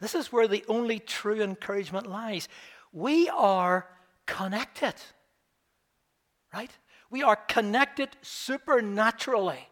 This 0.00 0.14
is 0.14 0.32
where 0.32 0.46
the 0.46 0.64
only 0.68 0.98
true 0.98 1.42
encouragement 1.42 2.06
lies. 2.06 2.48
We 2.92 3.28
are 3.30 3.88
connected, 4.26 4.94
right? 6.54 6.70
We 7.10 7.22
are 7.22 7.36
connected 7.36 8.10
supernaturally. 8.22 9.68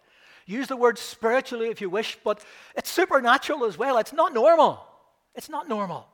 Use 0.47 0.67
the 0.67 0.77
word 0.77 0.99
spiritually 0.99 1.69
if 1.69 1.81
you 1.81 1.89
wish, 1.89 2.19
but 2.25 2.45
it's 2.75 2.91
supernatural 2.91 3.65
as 3.65 3.79
well. 3.79 3.99
It's 3.99 4.13
not 4.13 4.35
normal. 4.35 4.85
It's 5.35 5.49
not 5.49 5.69
normal. 5.69 6.09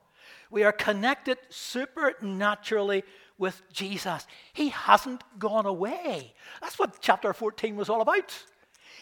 We 0.50 0.64
are 0.64 0.72
connected 0.72 1.38
supernaturally 1.48 3.04
with 3.38 3.62
Jesus. 3.72 4.26
He 4.52 4.70
hasn't 4.70 5.22
gone 5.38 5.66
away. 5.66 6.34
That's 6.60 6.78
what 6.78 7.00
chapter 7.00 7.32
14 7.32 7.76
was 7.76 7.90
all 7.90 8.00
about. 8.00 8.32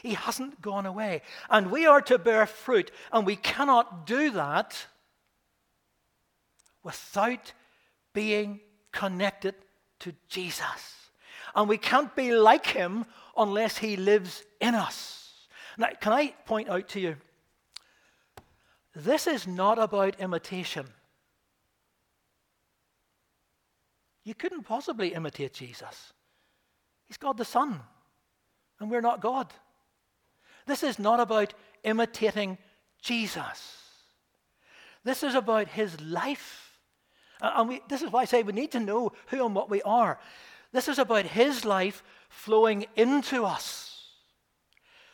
He 0.03 0.15
hasn't 0.15 0.61
gone 0.61 0.87
away. 0.87 1.23
And 1.49 1.71
we 1.71 1.87
are 1.87 2.01
to 2.03 2.19
bear 2.19 2.47
fruit, 2.47 2.91
and 3.13 3.27
we 3.27 3.37
cannot 3.37 4.07
do 4.07 4.31
that 4.33 4.87
without 6.83 7.53
being 8.13 8.61
connected 8.93 9.55
to 10.01 10.15
Jesus. 10.29 11.11
And 11.55 11.69
we 11.69 11.79
can't 11.79 12.15
be 12.15 12.35
like 12.35 12.67
him 12.67 13.07
unless 13.37 13.79
he 13.79 13.97
lives 13.97 14.45
in 14.61 14.75
us. 14.75 15.47
Now, 15.79 15.89
can 16.01 16.13
I 16.13 16.35
point 16.45 16.69
out 16.69 16.89
to 16.91 17.01
you? 17.01 17.17
This 18.95 19.27
is 19.27 19.47
not 19.47 19.79
about 19.79 20.21
imitation. 20.21 20.87
You 24.25 24.35
couldn't 24.35 24.63
possibly 24.63 25.15
imitate 25.15 25.53
Jesus. 25.53 26.13
He's 27.07 27.19
God 27.19 27.37
the 27.37 27.45
Son, 27.45 27.81
and 28.81 28.91
we're 28.91 29.03
not 29.03 29.21
God. 29.21 29.53
This 30.67 30.83
is 30.83 30.99
not 30.99 31.21
about 31.21 31.53
imitating 31.83 32.57
Jesus. 33.03 33.79
This 35.05 35.23
is 35.23 35.35
about 35.35 35.69
his 35.69 36.01
life. 36.01 36.79
And 37.41 37.69
we, 37.69 37.83
this 37.89 38.01
is 38.01 38.11
why 38.11 38.23
I 38.23 38.25
say 38.25 38.43
we 38.43 38.55
need 38.55 38.73
to 38.73 38.81
know 38.81 39.13
who 39.27 39.45
and 39.45 39.55
what 39.55 39.69
we 39.69 39.83
are. 39.83 40.19
This 40.73 40.89
is 40.89 40.99
about 40.99 41.27
his 41.27 41.67
life 41.67 42.03
flowing 42.31 42.87
into 42.97 43.45
us, 43.45 44.03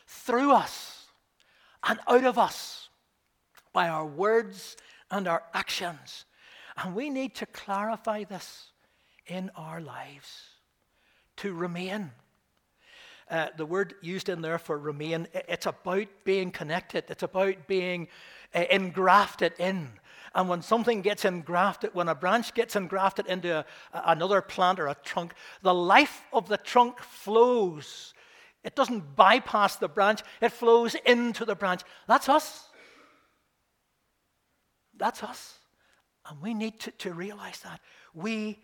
through 0.07 0.53
us, 0.53 1.05
and 1.83 1.99
out 2.07 2.23
of 2.23 2.39
us 2.39 2.89
by 3.73 3.89
our 3.89 4.05
words 4.05 4.77
and 5.09 5.27
our 5.27 5.43
actions. 5.53 6.25
And 6.77 6.95
we 6.95 7.09
need 7.09 7.35
to 7.35 7.45
clarify 7.45 8.23
this 8.23 8.70
in 9.31 9.49
our 9.55 9.79
lives 9.79 10.43
to 11.37 11.53
remain. 11.53 12.11
Uh, 13.29 13.47
the 13.55 13.65
word 13.65 13.95
used 14.01 14.27
in 14.27 14.41
there 14.41 14.59
for 14.59 14.77
remain, 14.77 15.25
it's 15.33 15.65
about 15.65 16.07
being 16.25 16.51
connected, 16.51 17.05
it's 17.07 17.23
about 17.23 17.65
being 17.65 18.09
uh, 18.53 18.65
engrafted 18.69 19.53
in. 19.57 19.87
And 20.35 20.49
when 20.49 20.61
something 20.61 21.01
gets 21.01 21.23
engrafted, 21.23 21.91
when 21.93 22.09
a 22.09 22.15
branch 22.15 22.53
gets 22.53 22.75
engrafted 22.75 23.27
into 23.27 23.59
a, 23.59 23.65
another 23.93 24.41
plant 24.41 24.81
or 24.81 24.87
a 24.87 24.97
trunk, 25.01 25.33
the 25.61 25.73
life 25.73 26.23
of 26.33 26.49
the 26.49 26.57
trunk 26.57 26.99
flows. 26.99 28.13
It 28.65 28.75
doesn't 28.75 29.15
bypass 29.15 29.77
the 29.77 29.87
branch, 29.87 30.21
it 30.41 30.51
flows 30.51 30.95
into 31.05 31.45
the 31.45 31.55
branch. 31.55 31.81
That's 32.05 32.27
us. 32.27 32.67
That's 34.97 35.23
us. 35.23 35.57
And 36.29 36.41
we 36.41 36.53
need 36.53 36.81
to, 36.81 36.91
to 36.91 37.13
realize 37.13 37.61
that. 37.61 37.79
We 38.13 38.59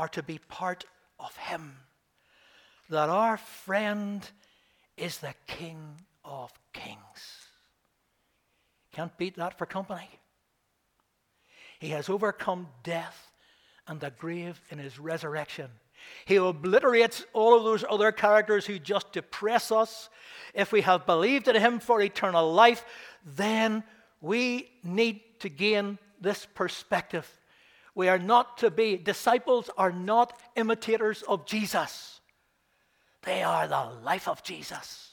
are 0.00 0.08
to 0.08 0.22
be 0.22 0.38
part 0.48 0.86
of 1.18 1.36
Him. 1.36 1.76
That 2.88 3.10
our 3.10 3.36
friend 3.36 4.26
is 4.96 5.18
the 5.18 5.34
King 5.46 5.78
of 6.24 6.50
Kings. 6.72 6.96
Can't 8.92 9.16
beat 9.18 9.36
that 9.36 9.58
for 9.58 9.66
company. 9.66 10.08
He 11.78 11.90
has 11.90 12.08
overcome 12.08 12.68
death 12.82 13.30
and 13.86 14.00
the 14.00 14.10
grave 14.10 14.58
in 14.70 14.78
his 14.78 14.98
resurrection. 14.98 15.68
He 16.24 16.36
obliterates 16.36 17.26
all 17.34 17.54
of 17.54 17.64
those 17.64 17.84
other 17.88 18.10
characters 18.10 18.64
who 18.64 18.78
just 18.78 19.12
depress 19.12 19.70
us. 19.70 20.08
If 20.54 20.72
we 20.72 20.80
have 20.80 21.04
believed 21.04 21.46
in 21.46 21.56
Him 21.56 21.78
for 21.78 22.00
eternal 22.00 22.50
life, 22.50 22.86
then 23.36 23.84
we 24.22 24.70
need 24.82 25.20
to 25.40 25.50
gain 25.50 25.98
this 26.18 26.46
perspective. 26.54 27.30
We 28.00 28.08
are 28.08 28.18
not 28.18 28.56
to 28.56 28.70
be, 28.70 28.96
disciples 28.96 29.68
are 29.76 29.92
not 29.92 30.40
imitators 30.56 31.20
of 31.20 31.44
Jesus. 31.44 32.22
They 33.24 33.42
are 33.42 33.68
the 33.68 33.92
life 34.02 34.26
of 34.26 34.42
Jesus 34.42 35.10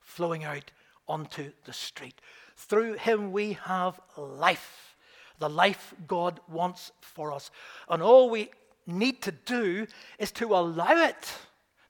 flowing 0.00 0.44
out 0.44 0.70
onto 1.06 1.52
the 1.66 1.74
street. 1.74 2.22
Through 2.56 2.94
him 2.94 3.32
we 3.32 3.58
have 3.64 4.00
life, 4.16 4.96
the 5.38 5.50
life 5.50 5.92
God 6.06 6.40
wants 6.48 6.90
for 7.02 7.30
us. 7.30 7.50
And 7.86 8.02
all 8.02 8.30
we 8.30 8.48
need 8.86 9.20
to 9.20 9.32
do 9.32 9.86
is 10.18 10.32
to 10.32 10.54
allow 10.54 11.04
it. 11.04 11.34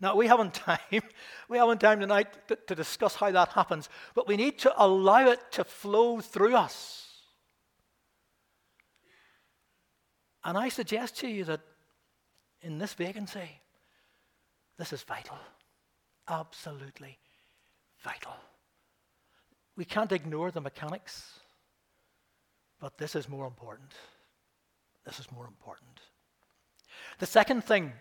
Now, 0.00 0.16
we 0.16 0.26
haven't 0.26 0.54
time. 0.70 1.02
We 1.48 1.58
haven't 1.58 1.80
time 1.80 2.00
tonight 2.00 2.48
to, 2.48 2.56
to 2.56 2.74
discuss 2.74 3.14
how 3.14 3.30
that 3.30 3.50
happens, 3.50 3.88
but 4.16 4.26
we 4.26 4.36
need 4.36 4.58
to 4.58 4.74
allow 4.76 5.28
it 5.28 5.52
to 5.52 5.62
flow 5.62 6.20
through 6.20 6.56
us. 6.56 7.03
And 10.44 10.58
I 10.58 10.68
suggest 10.68 11.16
to 11.18 11.28
you 11.28 11.44
that 11.44 11.60
in 12.60 12.78
this 12.78 12.94
vacancy, 12.94 13.60
this 14.78 14.92
is 14.92 15.02
vital. 15.02 15.38
Absolutely 16.28 17.18
vital. 18.02 18.34
We 19.76 19.84
can't 19.84 20.12
ignore 20.12 20.50
the 20.50 20.60
mechanics, 20.60 21.40
but 22.80 22.98
this 22.98 23.14
is 23.14 23.28
more 23.28 23.46
important. 23.46 23.92
This 25.04 25.18
is 25.18 25.30
more 25.32 25.46
important. 25.46 26.00
The 27.18 27.26
second 27.26 27.64
thing, 27.64 27.92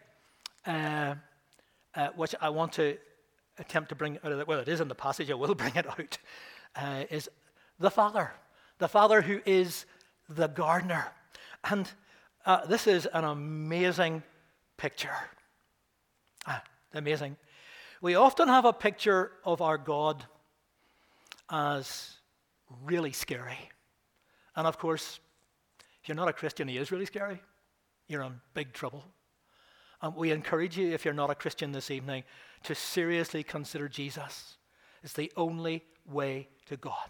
uh, 0.65 1.15
uh, 1.95 2.09
which 2.15 2.35
I 2.41 2.49
want 2.49 2.73
to 2.73 2.97
attempt 3.59 3.89
to 3.89 3.95
bring 3.95 4.17
out 4.23 4.31
of 4.31 4.37
the, 4.37 4.45
well, 4.45 4.59
it 4.59 4.67
is 4.67 4.81
in 4.81 4.87
the 4.87 4.95
passage, 4.95 5.29
I 5.29 5.35
will 5.35 5.55
bring 5.63 5.75
it 5.75 5.87
out, 5.87 6.17
uh, 6.75 7.03
is 7.09 7.29
the 7.79 7.91
Father. 7.91 8.31
The 8.79 8.87
Father 8.87 9.21
who 9.21 9.41
is 9.45 9.85
the 10.29 10.47
gardener. 10.47 11.07
And 11.63 11.89
uh, 12.45 12.65
this 12.65 12.87
is 12.87 13.05
an 13.07 13.23
amazing 13.23 14.23
picture. 14.77 15.15
Ah, 16.45 16.63
amazing. 16.93 17.37
We 18.01 18.15
often 18.15 18.47
have 18.47 18.65
a 18.65 18.73
picture 18.73 19.31
of 19.45 19.61
our 19.61 19.77
God 19.77 20.25
as 21.49 22.17
really 22.83 23.11
scary. 23.11 23.69
And 24.55 24.67
of 24.67 24.77
course, 24.77 25.19
if 26.01 26.09
you're 26.09 26.15
not 26.15 26.27
a 26.27 26.33
Christian, 26.33 26.67
he 26.67 26.77
is 26.77 26.91
really 26.91 27.05
scary. 27.05 27.41
You're 28.07 28.23
in 28.23 28.41
big 28.53 28.73
trouble. 28.73 29.05
And 30.01 30.15
we 30.15 30.31
encourage 30.31 30.77
you, 30.77 30.91
if 30.91 31.05
you're 31.05 31.13
not 31.13 31.29
a 31.29 31.35
Christian 31.35 31.71
this 31.71 31.89
evening, 31.89 32.23
to 32.63 32.75
seriously 32.75 33.41
consider 33.41 33.87
Jesus. 33.87 34.57
It's 35.01 35.13
the 35.13 35.31
only 35.37 35.83
way 36.05 36.49
to 36.65 36.75
God. 36.75 37.09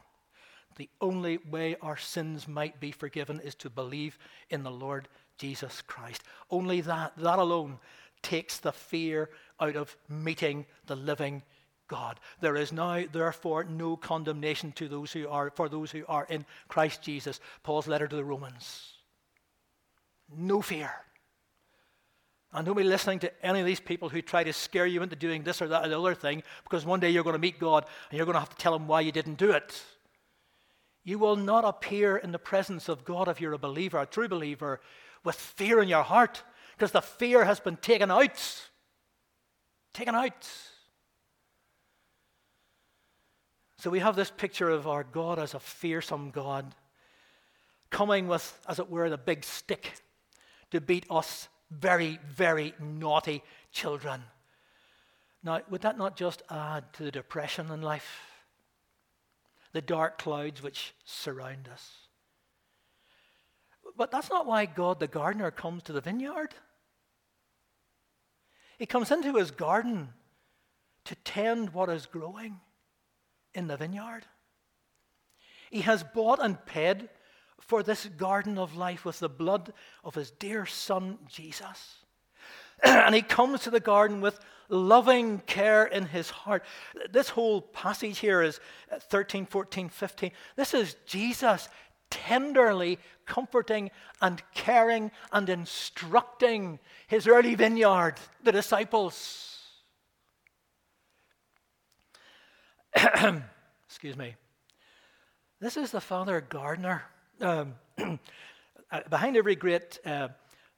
The 0.75 0.90
only 1.02 1.38
way 1.50 1.75
our 1.82 1.98
sins 1.98 2.48
might 2.48 2.80
be 2.80 2.92
forgiven 2.92 3.40
is 3.40 3.56
to 3.56 3.70
believe 3.70 4.18
in 4.50 4.63
the 4.63 4.72
Lord 4.72 5.08
Jesus 5.38 5.82
Christ. 5.82 6.24
Only 6.50 6.82
that, 6.82 7.13
that 7.18 7.40
alone, 7.40 7.80
takes 8.22 8.58
the 8.58 8.72
fear 8.72 9.30
out 9.60 9.75
of 9.75 9.96
meeting 10.10 10.66
the 10.88 10.96
living 10.96 11.44
God. 11.88 12.20
There 12.40 12.56
is 12.56 12.72
now, 12.72 13.04
therefore, 13.12 13.66
no 13.66 13.98
condemnation 13.98 14.72
to 14.74 14.88
those 14.88 15.12
who 15.12 15.28
are 15.28 15.52
for 15.52 15.70
those 15.70 15.92
who 15.92 16.04
are 16.08 16.25
in 16.30 16.46
Christ 16.68 17.02
Jesus. 17.02 17.40
Paul's 17.62 17.88
letter 17.88 18.08
to 18.08 18.16
the 18.16 18.24
Romans. 18.24 18.94
No 20.36 20.62
fear. 20.62 20.92
And 22.54 22.66
don't 22.66 22.78
be 22.78 22.84
listening 22.84 23.20
to 23.20 23.46
any 23.46 23.60
of 23.60 23.66
these 23.66 23.80
people 23.80 24.10
who 24.10 24.22
try 24.22 24.44
to 24.44 24.54
scare 24.54 24.86
you 24.86 25.02
into 25.02 25.16
doing 25.16 25.44
this 25.44 25.62
or 25.62 25.68
that 25.68 25.86
or 25.86 25.90
the 25.90 26.00
other 26.00 26.13
thing 26.13 26.44
because 26.63 26.86
one 26.86 27.00
day 27.00 27.10
you're 27.10 27.24
going 27.24 27.36
to 27.36 27.40
meet 27.40 27.60
God 27.60 27.86
and 28.10 28.18
you're 28.18 28.28
going 28.28 28.36
to 28.36 28.40
have 28.40 28.50
to 28.50 28.56
tell 28.58 28.75
him 28.75 28.88
why 28.88 29.02
you 29.02 29.12
didn't 29.12 29.40
do 29.40 29.52
it. 29.52 29.84
You 31.04 31.19
will 31.19 31.36
not 31.36 31.65
appear 31.65 32.15
in 32.15 32.32
the 32.32 32.39
presence 32.39 32.88
of 32.89 33.04
God 33.04 33.28
if 33.28 33.41
you're 33.41 33.54
a 33.54 33.58
believer, 33.58 34.00
a 34.00 34.06
true 34.06 34.28
believer, 34.28 34.80
with 35.24 35.36
fear 35.36 35.82
in 35.82 35.88
your 35.88 36.04
heart 36.04 36.44
because 36.76 36.92
the 36.92 37.02
fear 37.02 37.46
has 37.46 37.60
been 37.60 37.78
taken 37.78 38.12
out. 38.12 38.70
Taken 39.94 40.16
out. 40.16 40.48
So 43.78 43.90
we 43.90 44.00
have 44.00 44.16
this 44.16 44.32
picture 44.32 44.70
of 44.70 44.88
our 44.88 45.04
God 45.04 45.40
as 45.40 45.54
a 45.54 45.60
fearsome 45.60 46.32
God, 46.32 46.74
coming 47.90 48.28
with, 48.28 48.58
as 48.68 48.80
it 48.80 48.90
were, 48.90 49.10
the 49.10 49.18
big 49.18 49.44
stick 49.44 49.96
to 50.72 50.80
beat 50.80 51.06
us 51.10 51.50
very, 51.70 52.20
very 52.26 52.74
naughty 52.80 53.44
children. 53.72 54.24
Now, 55.44 55.62
would 55.70 55.82
that 55.82 55.98
not 55.98 56.16
just 56.16 56.42
add 56.50 56.94
to 56.94 57.04
the 57.04 57.12
depression 57.12 57.70
in 57.72 57.82
life? 57.82 58.22
The 59.74 59.82
dark 59.82 60.18
clouds 60.18 60.64
which 60.64 60.94
surround 61.04 61.68
us. 61.68 62.03
But 63.95 64.12
that's 64.12 64.29
not 64.29 64.45
why 64.45 64.65
God 64.65 64.99
the 64.99 65.08
gardener 65.08 65.51
comes 65.51 65.84
to 65.84 65.93
the 65.93 66.01
vineyard. 66.01 66.56
He 68.77 68.86
comes 68.86 69.12
into 69.12 69.36
his 69.36 69.51
garden 69.51 70.10
to 71.06 71.15
tend 71.15 71.73
what 71.73 71.89
is 71.89 72.06
growing 72.06 72.60
in 73.53 73.67
the 73.67 73.77
vineyard. 73.77 74.25
He 75.69 75.82
has 75.82 76.03
bought 76.03 76.39
and 76.41 76.63
paid 76.65 77.10
for 77.60 77.84
this 77.84 78.06
garden 78.06 78.58
of 78.58 78.75
life 78.75 79.06
with 79.06 79.19
the 79.19 79.29
blood 79.29 79.73
of 80.03 80.15
his 80.15 80.32
dear 80.32 80.65
son, 80.65 81.19
Jesus. 81.27 82.03
and 82.84 83.15
he 83.15 83.21
comes 83.21 83.62
to 83.62 83.69
the 83.69 83.79
garden 83.79 84.21
with 84.21 84.39
loving 84.69 85.39
care 85.39 85.86
in 85.86 86.06
his 86.06 86.29
heart. 86.29 86.63
This 87.12 87.29
whole 87.29 87.62
passage 87.62 88.19
here 88.19 88.41
is 88.41 88.60
13, 89.10 89.45
14, 89.45 89.89
15. 89.89 90.32
This 90.56 90.73
is 90.73 90.95
Jesus 91.06 91.69
tenderly 92.13 92.99
comforting 93.26 93.89
and 94.21 94.41
caring 94.54 95.10
and 95.32 95.49
instructing 95.49 96.80
his 97.08 97.28
early 97.28 97.56
vineyard, 97.56 98.15
the 98.43 98.52
disciples. 98.52 99.60
Excuse 103.88 104.15
me. 104.15 104.36
This 105.60 105.76
is 105.76 105.89
the 105.89 106.02
Father 106.02 106.39
Gardener. 106.41 107.04
Um, 107.41 107.73
uh, 107.97 108.99
behind 109.10 109.36
every 109.36 109.56
great 109.56 109.97
uh, 110.06 110.28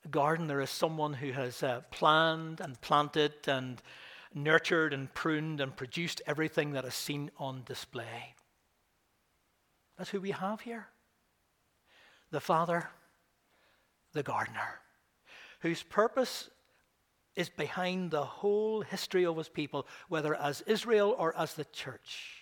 garden, 0.09 0.47
there 0.47 0.61
is 0.61 0.69
someone 0.69 1.13
who 1.13 1.33
has 1.33 1.61
uh, 1.63 1.81
planned 1.91 2.61
and 2.61 2.79
planted 2.79 3.33
and 3.47 3.81
nurtured 4.33 4.93
and 4.93 5.13
pruned 5.13 5.59
and 5.59 5.75
produced 5.75 6.21
everything 6.25 6.71
that 6.71 6.85
is 6.85 6.95
seen 6.95 7.29
on 7.37 7.63
display. 7.65 8.35
That's 9.97 10.09
who 10.09 10.21
we 10.21 10.31
have 10.31 10.61
here. 10.61 10.87
The 12.35 12.41
Father, 12.41 12.89
the 14.11 14.21
gardener, 14.21 14.81
whose 15.61 15.83
purpose 15.83 16.49
is 17.37 17.47
behind 17.47 18.11
the 18.11 18.25
whole 18.25 18.81
history 18.81 19.25
of 19.25 19.37
his 19.37 19.47
people, 19.47 19.87
whether 20.09 20.35
as 20.35 20.59
Israel 20.67 21.15
or 21.17 21.33
as 21.37 21.53
the 21.53 21.63
church. 21.63 22.41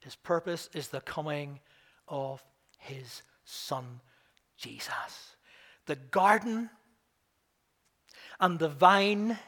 His 0.00 0.14
purpose 0.14 0.68
is 0.74 0.88
the 0.88 1.00
coming 1.00 1.60
of 2.06 2.44
his 2.76 3.22
Son, 3.46 4.02
Jesus. 4.58 5.36
The 5.86 5.96
garden 5.96 6.68
and 8.38 8.58
the 8.58 8.68
vine 8.68 9.38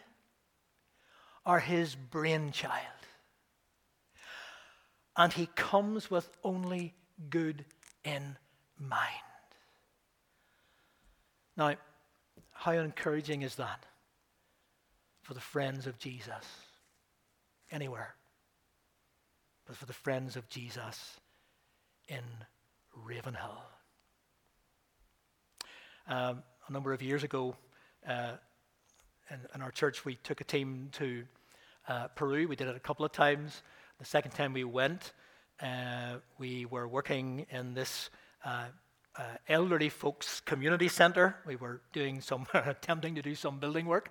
are 1.44 1.60
his 1.60 1.94
brainchild. 1.94 3.02
And 5.14 5.34
he 5.34 5.50
comes 5.54 6.10
with 6.10 6.34
only 6.42 6.94
good 7.28 7.66
in 8.04 8.38
mind. 8.78 9.33
Now, 11.56 11.74
how 12.52 12.72
encouraging 12.72 13.42
is 13.42 13.56
that? 13.56 13.84
for 15.24 15.32
the 15.32 15.40
friends 15.40 15.86
of 15.86 15.98
Jesus 15.98 16.44
anywhere, 17.72 18.14
but 19.66 19.74
for 19.74 19.86
the 19.86 19.94
friends 19.94 20.36
of 20.36 20.48
Jesus 20.50 21.18
in 22.08 22.22
Ravenhill. 22.94 23.62
Um, 26.06 26.42
a 26.68 26.72
number 26.72 26.92
of 26.92 27.02
years 27.02 27.24
ago, 27.24 27.56
uh, 28.06 28.32
in, 29.30 29.40
in, 29.54 29.62
our 29.62 29.70
church, 29.70 30.04
we 30.04 30.16
took 30.16 30.42
a 30.42 30.44
team 30.44 30.90
to 30.92 31.24
uh, 31.88 32.08
Peru. 32.08 32.46
We 32.46 32.54
did 32.54 32.68
it 32.68 32.76
a 32.76 32.80
couple 32.80 33.06
of 33.06 33.12
times. 33.12 33.62
The 33.98 34.04
second 34.04 34.32
time 34.32 34.52
we 34.52 34.64
went, 34.64 35.14
uh, 35.62 36.16
we 36.36 36.66
were 36.66 36.86
working 36.86 37.46
in 37.50 37.72
this 37.72 38.10
uh, 39.16 39.22
elderly 39.48 39.88
folks 39.88 40.40
community 40.40 40.88
center. 40.88 41.36
We 41.46 41.56
were 41.56 41.80
doing 41.92 42.20
some, 42.20 42.46
attempting 42.54 43.14
to 43.14 43.22
do 43.22 43.34
some 43.34 43.58
building 43.58 43.86
work 43.86 44.10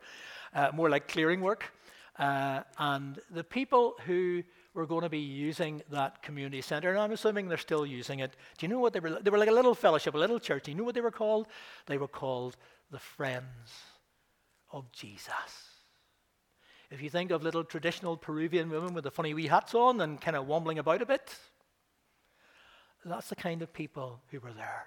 uh, 0.54 0.72
more 0.74 0.89
like 0.89 1.08
clearing 1.08 1.42
work. 1.42 1.72
Uh, 2.18 2.62
and 2.78 3.20
the 3.32 3.44
people 3.44 3.96
who 4.06 4.44
were 4.74 4.86
going 4.86 5.02
to 5.02 5.10
be 5.10 5.20
using 5.20 5.82
that 5.92 6.22
community 6.22 6.62
center, 6.62 6.89
and 6.92 7.00
I'm 7.00 7.12
assuming 7.12 7.48
they're 7.48 7.58
still 7.58 7.86
using 7.86 8.20
it. 8.20 8.36
Do 8.58 8.66
you 8.66 8.68
know 8.68 8.80
what 8.80 8.94
they 8.94 9.00
were? 9.00 9.20
They 9.22 9.30
were 9.30 9.38
like 9.38 9.50
a 9.50 9.54
little 9.54 9.76
fellowship, 9.76 10.13
a 10.13 10.18
little 10.18 10.39
church. 10.39 10.63
Do 10.63 10.72
you 10.72 10.78
know 10.78 10.84
what 10.84 10.96
they 10.96 11.02
were 11.02 11.12
called? 11.12 11.48
They 11.88 11.98
were 11.98 12.08
called 12.08 12.56
the 12.92 13.00
Friends 13.00 13.72
of 14.72 14.92
Jesus. 14.92 15.32
If 16.92 17.02
you 17.02 17.10
think 17.10 17.32
of 17.32 17.42
little 17.42 17.63
traditional 17.63 18.18
Peruvian 18.18 18.70
women 18.70 18.94
with 18.94 19.04
the 19.04 19.12
funny 19.12 19.34
wee 19.34 19.48
hats 19.48 19.74
on 19.74 20.00
and 20.00 20.22
kind 20.22 20.38
of 20.38 20.46
wombling 20.46 20.78
about 20.78 21.02
a 21.02 21.08
bit, 21.08 21.36
that's 23.04 23.30
the 23.30 23.36
kind 23.36 23.63
of 23.63 23.74
people 23.74 24.22
who 24.30 24.39
were 24.39 24.54
there. 24.54 24.86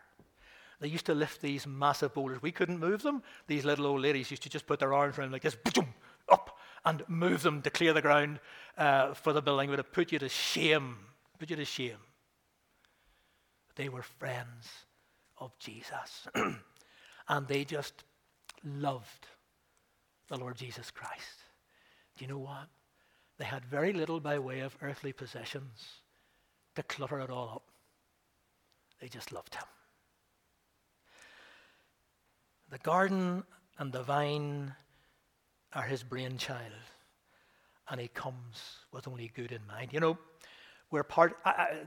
They 0.81 0.89
used 0.89 1.07
to 1.07 1.15
lift 1.15 1.41
these 1.41 1.67
massive 1.67 2.13
boulders. 2.13 2.43
We 2.43 2.53
couldn't 2.53 2.79
move 2.79 3.03
them. 3.03 3.23
These 3.47 3.65
little 3.65 3.87
old 3.87 4.03
ladies 4.03 4.31
used 4.31 4.43
to 4.43 4.49
just 4.49 4.67
put 4.67 4.79
their 4.79 4.93
arms 4.93 5.19
around 5.19 5.33
like 5.33 5.43
this, 5.43 5.57
boom, 5.57 5.95
up, 6.29 6.59
and 6.85 7.03
move 7.09 7.43
them 7.43 7.63
to 7.63 7.71
clear 7.71 7.93
the 7.93 8.03
ground 8.03 8.41
uh, 8.77 9.15
for 9.15 9.33
the 9.33 9.41
building. 9.41 9.69
It 9.69 9.71
would 9.71 9.79
have 9.79 9.93
put 9.93 10.13
you 10.13 10.19
to 10.19 10.29
shame. 10.29 10.99
Put 11.39 11.51
you 11.51 11.57
to 11.57 11.65
shame. 11.65 11.97
They 13.77 13.89
were 13.89 14.03
friends 14.03 14.69
of 15.39 15.59
Jesus. 15.59 16.29
and 17.29 17.49
they 17.49 17.65
just 17.65 18.05
loved 18.65 19.27
the 20.29 20.37
Lord 20.37 20.57
Jesus 20.57 20.91
Christ. 20.91 21.43
Do 22.17 22.25
you 22.25 22.31
know 22.31 22.39
what? 22.39 22.69
They 23.39 23.45
had 23.45 23.65
very 23.65 23.93
little 23.93 24.21
by 24.21 24.39
way 24.39 24.61
of 24.61 24.77
earthly 24.81 25.13
possessions 25.13 26.01
to 26.75 26.83
clutter 26.83 27.21
it 27.21 27.31
all 27.31 27.51
up. 27.55 27.63
They 29.01 29.09
just 29.09 29.33
loved 29.33 29.55
him. 29.55 29.65
The 32.69 32.79
garden 32.79 33.45
and 33.79 33.93
the 33.93 34.03
vine 34.03 34.75
are 35.73 35.85
his 35.85 36.03
brainchild, 36.03 36.73
and 37.89 38.01
he 38.01 38.09
comes 38.09 38.81
with 38.93 39.07
only 39.07 39.31
good 39.35 39.53
in 39.53 39.65
mind. 39.69 39.93
You 39.93 40.01
know, 40.01 40.19
we're 40.91 41.05
part. 41.05 41.37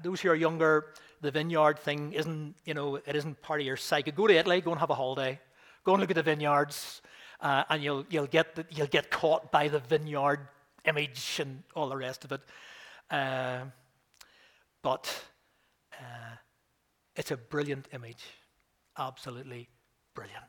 those 0.02 0.22
who 0.22 0.30
are 0.30 0.36
younger, 0.36 0.94
the 1.20 1.32
vineyard 1.32 1.80
thing 1.80 2.14
isn't. 2.14 2.56
You 2.64 2.74
know, 2.74 2.96
it 2.96 3.14
isn't 3.14 3.42
part 3.42 3.60
of 3.60 3.68
your 3.68 3.76
psyche. 3.76 4.12
Go 4.12 4.26
to 4.28 4.34
Italy, 4.34 4.62
go 4.62 4.72
and 4.72 4.80
have 4.80 4.90
a 4.90 4.96
holiday, 4.96 5.40
go 5.84 5.94
and 5.94 6.02
look 6.02 6.12
at 6.12 6.16
the 6.16 6.24
vineyards, 6.24 7.02
uh, 7.42 7.64
and 7.70 7.84
you'll 7.84 8.06
you'll 8.10 8.28
get 8.28 8.56
the, 8.56 8.66
you'll 8.70 8.88
get 8.88 9.12
caught 9.12 9.52
by 9.52 9.68
the 9.68 9.80
vineyard 9.80 10.48
image 10.86 11.40
and 11.42 11.64
all 11.76 11.90
the 11.90 11.98
rest 11.98 12.24
of 12.24 12.32
it. 12.32 12.42
Uh, 13.12 13.66
but 14.82 15.24
uh, 16.00 16.36
it's 17.18 17.32
a 17.32 17.38
brilliant 17.38 17.90
image, 17.92 18.24
absolutely 18.98 19.68
brilliant. 20.20 20.44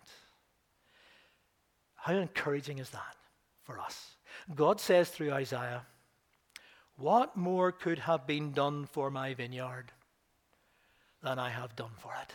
How 1.95 2.15
encouraging 2.15 2.79
is 2.79 2.91
that 2.91 3.17
for 3.63 3.79
us? 3.79 4.17
God 4.53 4.81
says 4.81 5.11
through 5.11 5.31
Isaiah, 5.31 5.87
What 6.97 7.37
more 7.37 7.71
could 7.71 8.01
have 8.01 8.27
been 8.27 8.51
done 8.51 8.87
for 8.87 9.13
my 9.13 9.33
vineyard 9.33 9.93
than 11.23 11.39
I 11.39 11.51
have 11.51 11.77
done 11.77 11.93
for 11.99 12.13
it? 12.21 12.33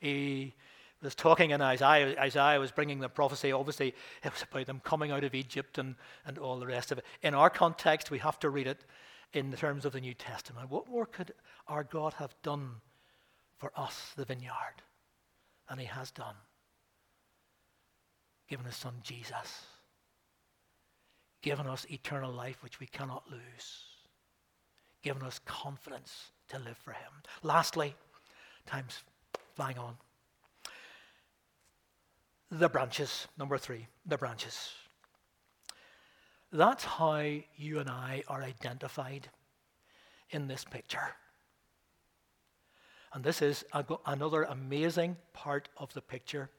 He 0.00 0.54
was 1.02 1.14
talking 1.14 1.50
in 1.50 1.60
Isaiah. 1.60 2.18
Isaiah 2.18 2.58
was 2.58 2.70
bringing 2.70 3.00
the 3.00 3.10
prophecy. 3.10 3.52
Obviously, 3.52 3.88
it 4.24 4.32
was 4.32 4.46
about 4.50 4.64
them 4.64 4.80
coming 4.82 5.10
out 5.10 5.24
of 5.24 5.34
Egypt 5.34 5.76
and, 5.76 5.94
and 6.24 6.38
all 6.38 6.58
the 6.58 6.66
rest 6.66 6.90
of 6.90 6.96
it. 6.96 7.04
In 7.22 7.34
our 7.34 7.50
context, 7.50 8.10
we 8.10 8.18
have 8.20 8.38
to 8.38 8.48
read 8.48 8.66
it 8.66 8.82
in 9.34 9.50
the 9.50 9.58
terms 9.58 9.84
of 9.84 9.92
the 9.92 10.00
New 10.00 10.14
Testament. 10.14 10.70
What 10.70 10.88
more 10.88 11.04
could 11.04 11.34
our 11.68 11.84
God 11.84 12.14
have 12.14 12.34
done 12.42 12.76
for 13.58 13.72
us, 13.76 14.12
the 14.16 14.24
vineyard, 14.24 14.82
than 15.68 15.78
He 15.78 15.86
has 15.86 16.10
done? 16.10 16.36
given 18.48 18.66
his 18.66 18.76
son 18.76 18.94
Jesus, 19.02 19.66
given 21.42 21.66
us 21.66 21.86
eternal 21.90 22.32
life 22.32 22.62
which 22.62 22.80
we 22.80 22.86
cannot 22.86 23.24
lose, 23.30 23.84
given 25.02 25.22
us 25.22 25.40
confidence 25.44 26.30
to 26.48 26.58
live 26.58 26.78
for 26.78 26.92
him. 26.92 27.12
Lastly, 27.42 27.94
time's 28.66 29.02
flying 29.54 29.78
on. 29.78 29.96
The 32.50 32.68
branches, 32.68 33.26
number 33.36 33.58
three, 33.58 33.88
the 34.04 34.16
branches. 34.16 34.70
That's 36.52 36.84
how 36.84 37.20
you 37.56 37.80
and 37.80 37.90
I 37.90 38.22
are 38.28 38.42
identified 38.42 39.28
in 40.30 40.46
this 40.46 40.64
picture. 40.64 41.16
And 43.16 43.24
this 43.24 43.40
is 43.40 43.64
another 44.04 44.42
amazing 44.42 45.16
part 45.32 45.70
of 45.78 45.90
the 45.94 46.02
picture. 46.02 46.50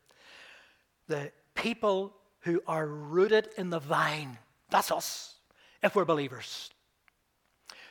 The 1.08 1.32
people 1.54 2.16
who 2.40 2.64
are 2.66 2.88
rooted 2.88 3.50
in 3.60 3.70
the 3.70 3.78
vine. 3.78 4.40
That's 4.72 4.90
us, 4.90 5.36
if 5.84 5.96
we're 5.96 6.04
believers. 6.04 6.72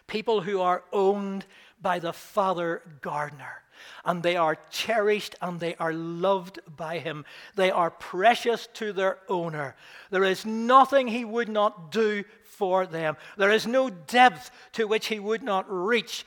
People 0.09 0.41
who 0.41 0.61
are 0.61 0.83
owned 0.93 1.47
by 1.81 2.01
the 2.01 2.13
Father 2.13 2.83
Gardener. 3.03 3.63
And 4.05 4.21
they 4.21 4.35
are 4.35 4.59
cherished 4.71 5.37
and 5.41 5.61
they 5.61 5.77
are 5.77 5.93
loved 5.93 6.59
by 6.77 6.99
Him. 6.99 7.25
They 7.55 7.71
are 7.71 7.93
precious 7.93 8.67
to 8.75 8.93
their 8.93 9.19
owner. 9.29 9.77
There 10.11 10.25
is 10.25 10.45
nothing 10.45 11.07
He 11.07 11.25
would 11.25 11.49
not 11.49 11.93
do 11.93 12.25
for 12.43 12.85
them. 12.85 13.17
There 13.37 13.53
is 13.53 13.65
no 13.65 13.91
depth 13.91 14.51
to 14.73 14.89
which 14.89 15.07
He 15.07 15.21
would 15.21 15.45
not 15.45 15.67
reach, 15.69 16.27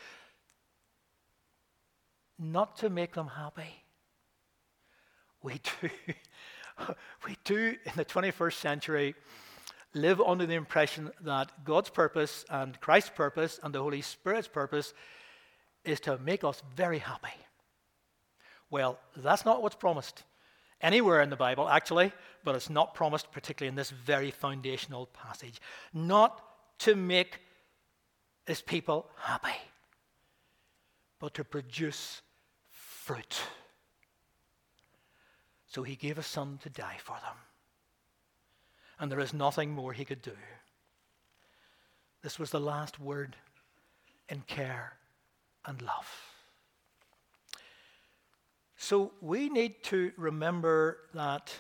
not 2.40 2.78
to 2.78 2.90
make 2.90 3.14
them 3.14 3.28
happy. 3.28 3.84
We 5.42 5.54
do 5.82 5.90
we 7.28 7.38
do 7.44 7.76
in 7.86 7.92
the 7.96 8.06
21st 8.06 8.54
century 8.54 9.16
live 9.94 10.22
under 10.22 10.46
the 10.46 10.54
impression 10.54 11.12
that 11.22 11.66
God's 11.66 11.90
purpose 11.90 12.46
and 12.50 12.80
Christ's 12.80 13.12
purpose 13.16 13.60
and 13.64 13.74
the 13.74 13.82
Holy 13.82 14.02
Spirit's 14.02 14.48
purpose 14.48 14.94
is 15.84 16.00
to 16.02 16.18
make 16.20 16.44
us 16.44 16.62
very 16.76 17.00
happy. 17.00 17.34
Well, 18.70 19.00
that's 19.18 19.46
not 19.46 19.64
what's 19.64 19.76
promised 19.76 20.24
anywhere 20.82 21.22
in 21.22 21.30
the 21.30 21.36
Bible, 21.36 21.68
actually, 21.68 22.12
but 22.44 22.56
it's 22.56 22.70
not 22.70 22.94
promised, 22.94 23.32
particularly 23.32 23.70
in 23.70 23.76
this 23.76 23.90
very 23.90 24.32
foundational 24.32 25.08
passage. 25.08 25.60
Not 25.94 26.42
to 26.80 26.96
make 26.96 27.40
his 28.46 28.62
people 28.62 29.08
happy, 29.18 29.58
but 31.20 31.34
to 31.34 31.44
produce 31.44 32.22
fruit. 33.10 33.42
So 35.66 35.82
he 35.82 35.96
gave 35.96 36.20
a 36.20 36.24
son 36.24 36.60
to 36.62 36.70
die 36.70 36.98
for 37.00 37.18
them. 37.24 37.38
And 39.00 39.12
there 39.12 39.20
is 39.20 39.34
nothing 39.34 39.72
more 39.72 39.94
he 39.94 40.06
could 40.06 40.22
do. 40.22 40.38
This 42.22 42.38
was 42.38 42.52
the 42.52 42.60
last 42.60 43.00
word 43.00 43.36
in 44.30 44.42
care 44.42 44.94
and 45.66 45.82
love. 45.82 46.08
So 48.78 49.12
we 49.22 49.50
need 49.50 49.82
to 49.86 50.12
remember 50.16 51.00
that 51.16 51.52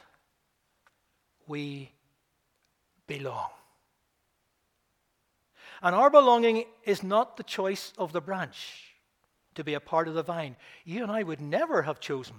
we 1.47 1.93
belong. 3.07 3.49
And 5.81 5.95
our 5.95 6.11
belonging 6.11 6.65
is 6.83 7.01
not 7.01 7.37
the 7.37 7.43
choice 7.57 7.91
of 7.97 8.11
the 8.11 8.21
branch 8.21 8.88
to 9.59 9.63
be 9.65 9.73
a 9.73 9.79
part 9.81 10.07
of 10.07 10.13
the 10.13 10.23
vine. 10.23 10.55
You 10.85 11.03
and 11.03 11.11
I 11.11 11.21
would 11.21 11.41
never 11.41 11.81
have 11.81 11.99
chosen 11.99 12.37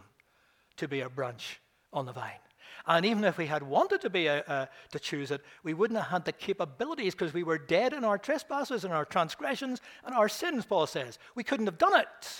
to 0.79 0.89
be 0.89 1.03
a 1.03 1.11
branch 1.11 1.61
on 1.93 2.07
the 2.07 2.13
vine. 2.13 2.41
And 2.87 3.05
even 3.05 3.25
if 3.25 3.37
we 3.37 3.45
had 3.45 3.63
wanted 3.63 4.01
to 4.01 4.11
be 4.11 4.27
a, 4.27 4.39
a, 4.39 4.69
to 4.93 4.99
choose 4.99 5.31
it, 5.31 5.43
we 5.63 5.75
wouldn't 5.75 5.99
have 5.99 6.09
had 6.09 6.25
the 6.25 6.33
capabilities 6.33 7.15
because 7.15 7.35
we 7.35 7.43
were 7.43 7.59
dead 7.59 7.93
in 7.93 8.05
our 8.05 8.17
trespasses 8.17 8.85
and 8.85 8.95
our 8.95 9.05
transgressions 9.05 9.83
and 10.07 10.15
our 10.15 10.31
sins, 10.31 10.65
Paul 10.65 10.87
says. 10.87 11.19
We 11.35 11.45
couldn't 11.45 11.67
have 11.67 11.77
done 11.77 12.01
it. 12.01 12.31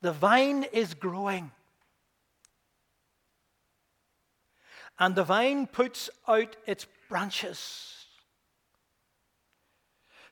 The 0.00 0.12
vine 0.12 0.64
is 0.72 0.94
growing. 0.94 1.52
And 4.98 5.14
the 5.14 5.22
vine 5.22 5.68
puts 5.68 6.10
out 6.26 6.56
its 6.66 6.88
branches. 7.08 7.93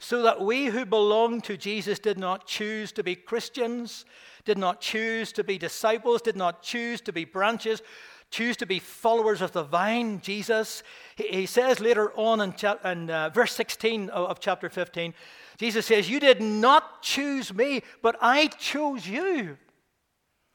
So 0.03 0.23
that 0.23 0.41
we 0.41 0.67
who 0.67 0.85
belong 0.85 1.43
to 1.43 1.57
Jesus 1.57 2.01
did 2.01 2.19
not 2.19 2.45
choose 2.45 2.91
to 2.91 3.05
be 3.05 3.15
Christians, 3.15 4.05
did 4.45 4.59
not 4.59 4.81
choose 4.81 5.31
to 5.31 5.45
be 5.45 5.59
disciples, 5.59 6.21
did 6.21 6.35
not 6.35 6.61
choose 6.61 7.01
to 7.03 7.13
be 7.13 7.25
branches, 7.25 7.83
choose 8.29 8.57
to 8.57 8.67
be 8.67 8.81
followers 8.81 9.41
of 9.41 9.53
the 9.53 9.63
vine, 9.63 10.21
Jesus. 10.21 10.83
He, 11.15 11.47
says 11.47 11.79
later 11.79 12.11
on 12.17 12.41
in, 12.41 12.53
in 12.85 13.11
uh, 13.11 13.29
verse 13.29 13.53
16 13.53 14.11
of, 14.11 14.31
of 14.31 14.41
chapter 14.41 14.69
15, 14.69 15.15
Jesus 15.57 15.87
says, 15.87 16.11
You 16.11 16.19
did 16.19 16.41
not 16.43 17.01
choose 17.03 17.55
me, 17.55 17.85
but 18.03 18.17
I 18.21 18.49
chose 18.49 19.07
you. 19.07 19.23
Isn't 19.23 19.59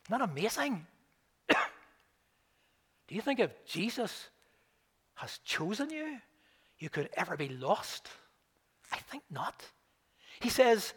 that 0.10 0.22
amazing? 0.22 0.86
Do 1.50 1.56
you 3.16 3.22
think 3.22 3.40
if 3.40 3.66
Jesus 3.66 4.28
has 5.16 5.40
chosen 5.46 5.90
you, 5.90 6.18
you 6.80 6.90
could 6.90 7.10
ever 7.16 7.38
be 7.38 7.48
lost? 7.48 8.10
I 8.98 9.00
think 9.02 9.24
not. 9.30 9.64
He 10.40 10.50
says, 10.50 10.94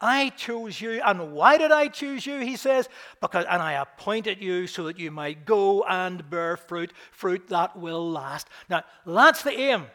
I 0.00 0.30
chose 0.30 0.80
you. 0.80 1.00
And 1.04 1.32
why 1.32 1.56
did 1.56 1.72
I 1.72 1.88
choose 1.88 2.26
you? 2.26 2.40
He 2.40 2.56
says, 2.56 2.88
because, 3.20 3.46
and 3.48 3.62
I 3.62 3.72
appointed 3.74 4.42
you 4.42 4.66
so 4.66 4.84
that 4.84 4.98
you 4.98 5.10
might 5.10 5.46
go 5.46 5.84
and 5.84 6.28
bear 6.28 6.56
fruit, 6.56 6.92
fruit 7.10 7.48
that 7.48 7.78
will 7.78 8.10
last. 8.10 8.48
Now, 8.68 8.82
that's 9.06 9.42
the 9.42 9.52
aim. 9.52 9.86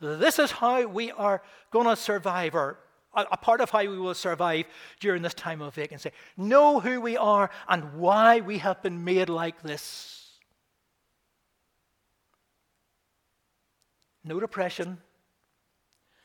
This 0.00 0.38
is 0.38 0.52
how 0.52 0.86
we 0.86 1.10
are 1.10 1.42
going 1.72 1.86
to 1.86 1.96
survive, 1.96 2.54
or 2.54 2.78
a 3.14 3.36
part 3.36 3.60
of 3.60 3.70
how 3.70 3.80
we 3.80 3.98
will 3.98 4.14
survive 4.14 4.66
during 5.00 5.22
this 5.22 5.34
time 5.34 5.60
of 5.60 5.74
vacancy. 5.74 6.12
Know 6.36 6.78
who 6.78 7.00
we 7.00 7.16
are 7.16 7.50
and 7.68 7.94
why 7.94 8.40
we 8.40 8.58
have 8.58 8.80
been 8.80 9.04
made 9.04 9.28
like 9.28 9.60
this. 9.62 10.38
No 14.22 14.38
depression, 14.38 14.98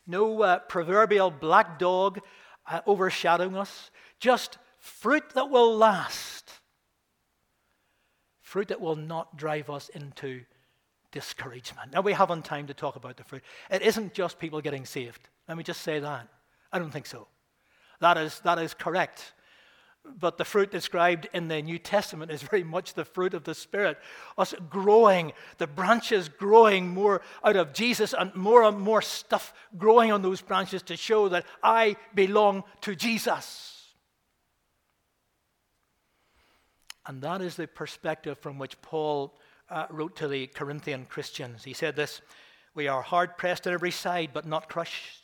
no 0.05 0.41
uh, 0.41 0.59
proverbial 0.59 1.31
black 1.31 1.79
dog 1.79 2.19
uh, 2.69 2.81
overshadowing 2.87 3.55
us, 3.55 3.91
just 4.19 4.57
fruit 4.79 5.23
that 5.35 5.49
will 5.49 5.75
last, 5.75 6.51
fruit 8.41 8.67
that 8.67 8.81
will 8.81 8.95
not 8.95 9.37
drive 9.37 9.69
us 9.69 9.89
into 9.89 10.41
discouragement. 11.11 11.93
Now, 11.93 12.01
we 12.01 12.13
haven't 12.13 12.43
time 12.43 12.67
to 12.67 12.73
talk 12.73 12.95
about 12.95 13.17
the 13.17 13.23
fruit. 13.23 13.43
It 13.69 13.81
isn't 13.81 14.13
just 14.13 14.39
people 14.39 14.61
getting 14.61 14.85
saved. 14.85 15.29
Let 15.47 15.57
me 15.57 15.63
just 15.63 15.81
say 15.81 15.99
that. 15.99 16.27
I 16.71 16.79
don't 16.79 16.91
think 16.91 17.05
so. 17.05 17.27
That 18.01 18.17
is, 18.17 18.39
that 18.41 18.59
is 18.59 18.73
correct. 18.73 19.33
But 20.05 20.37
the 20.37 20.45
fruit 20.45 20.69
described 20.69 21.29
in 21.33 21.47
the 21.47 21.61
New 21.61 21.79
Testament 21.79 22.29
is 22.29 22.41
very 22.41 22.63
much 22.63 22.93
the 22.93 23.05
fruit 23.05 23.33
of 23.33 23.45
the 23.45 23.55
Spirit. 23.55 23.97
Us 24.37 24.53
growing, 24.69 25.31
the 25.59 25.67
branches 25.67 26.27
growing 26.27 26.89
more 26.89 27.21
out 27.43 27.55
of 27.55 27.73
Jesus, 27.73 28.13
and 28.17 28.35
more 28.35 28.63
and 28.63 28.79
more 28.79 29.01
stuff 29.01 29.53
growing 29.77 30.11
on 30.11 30.21
those 30.21 30.41
branches 30.41 30.81
to 30.83 30.97
show 30.97 31.29
that 31.29 31.45
I 31.63 31.95
belong 32.13 32.63
to 32.81 32.95
Jesus. 32.95 33.93
And 37.05 37.21
that 37.21 37.41
is 37.41 37.55
the 37.55 37.67
perspective 37.67 38.37
from 38.39 38.57
which 38.57 38.81
Paul 38.81 39.37
uh, 39.69 39.85
wrote 39.89 40.15
to 40.17 40.27
the 40.27 40.47
Corinthian 40.47 41.05
Christians. 41.05 41.63
He 41.63 41.73
said 41.73 41.95
this 41.95 42.21
We 42.75 42.87
are 42.87 43.01
hard 43.01 43.37
pressed 43.37 43.67
on 43.67 43.73
every 43.73 43.91
side, 43.91 44.31
but 44.33 44.45
not 44.45 44.69
crushed. 44.69 45.22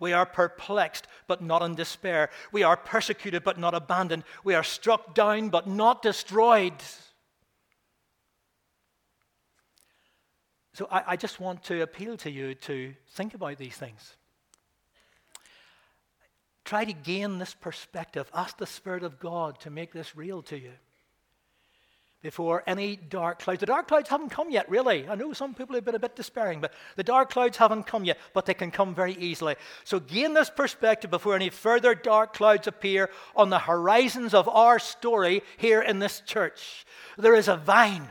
We 0.00 0.12
are 0.12 0.26
perplexed, 0.26 1.06
but 1.26 1.42
not 1.42 1.62
in 1.62 1.74
despair. 1.74 2.30
We 2.52 2.62
are 2.62 2.76
persecuted, 2.76 3.44
but 3.44 3.58
not 3.58 3.74
abandoned. 3.74 4.24
We 4.44 4.54
are 4.54 4.62
struck 4.62 5.14
down, 5.14 5.48
but 5.48 5.66
not 5.66 6.02
destroyed. 6.02 6.74
So 10.74 10.86
I, 10.90 11.02
I 11.08 11.16
just 11.16 11.40
want 11.40 11.64
to 11.64 11.82
appeal 11.82 12.16
to 12.18 12.30
you 12.30 12.54
to 12.54 12.94
think 13.10 13.34
about 13.34 13.58
these 13.58 13.76
things. 13.76 14.16
Try 16.64 16.84
to 16.84 16.92
gain 16.92 17.38
this 17.38 17.54
perspective. 17.54 18.30
Ask 18.34 18.58
the 18.58 18.66
Spirit 18.66 19.02
of 19.02 19.18
God 19.18 19.58
to 19.60 19.70
make 19.70 19.92
this 19.92 20.14
real 20.14 20.42
to 20.42 20.58
you 20.58 20.72
before 22.22 22.64
any 22.66 22.96
dark 22.96 23.38
clouds. 23.38 23.60
The 23.60 23.66
dark 23.66 23.86
clouds 23.86 24.08
haven't 24.08 24.30
come 24.30 24.50
yet, 24.50 24.68
really. 24.68 25.08
I 25.08 25.14
know 25.14 25.32
some 25.32 25.54
people 25.54 25.76
have 25.76 25.84
been 25.84 25.94
a 25.94 26.00
bit 26.00 26.16
despairing, 26.16 26.60
but 26.60 26.72
the 26.96 27.04
dark 27.04 27.30
clouds 27.30 27.56
haven't 27.56 27.86
come 27.86 28.04
yet, 28.04 28.18
but 28.34 28.44
they 28.44 28.54
can 28.54 28.72
come 28.72 28.94
very 28.94 29.14
easily. 29.14 29.54
So 29.84 30.00
gain 30.00 30.34
this 30.34 30.50
perspective 30.50 31.10
before 31.10 31.36
any 31.36 31.48
further 31.48 31.94
dark 31.94 32.34
clouds 32.34 32.66
appear 32.66 33.10
on 33.36 33.50
the 33.50 33.60
horizons 33.60 34.34
of 34.34 34.48
our 34.48 34.80
story 34.80 35.42
here 35.58 35.80
in 35.80 36.00
this 36.00 36.20
church. 36.20 36.84
There 37.16 37.36
is 37.36 37.46
a 37.46 37.56
vine 37.56 38.08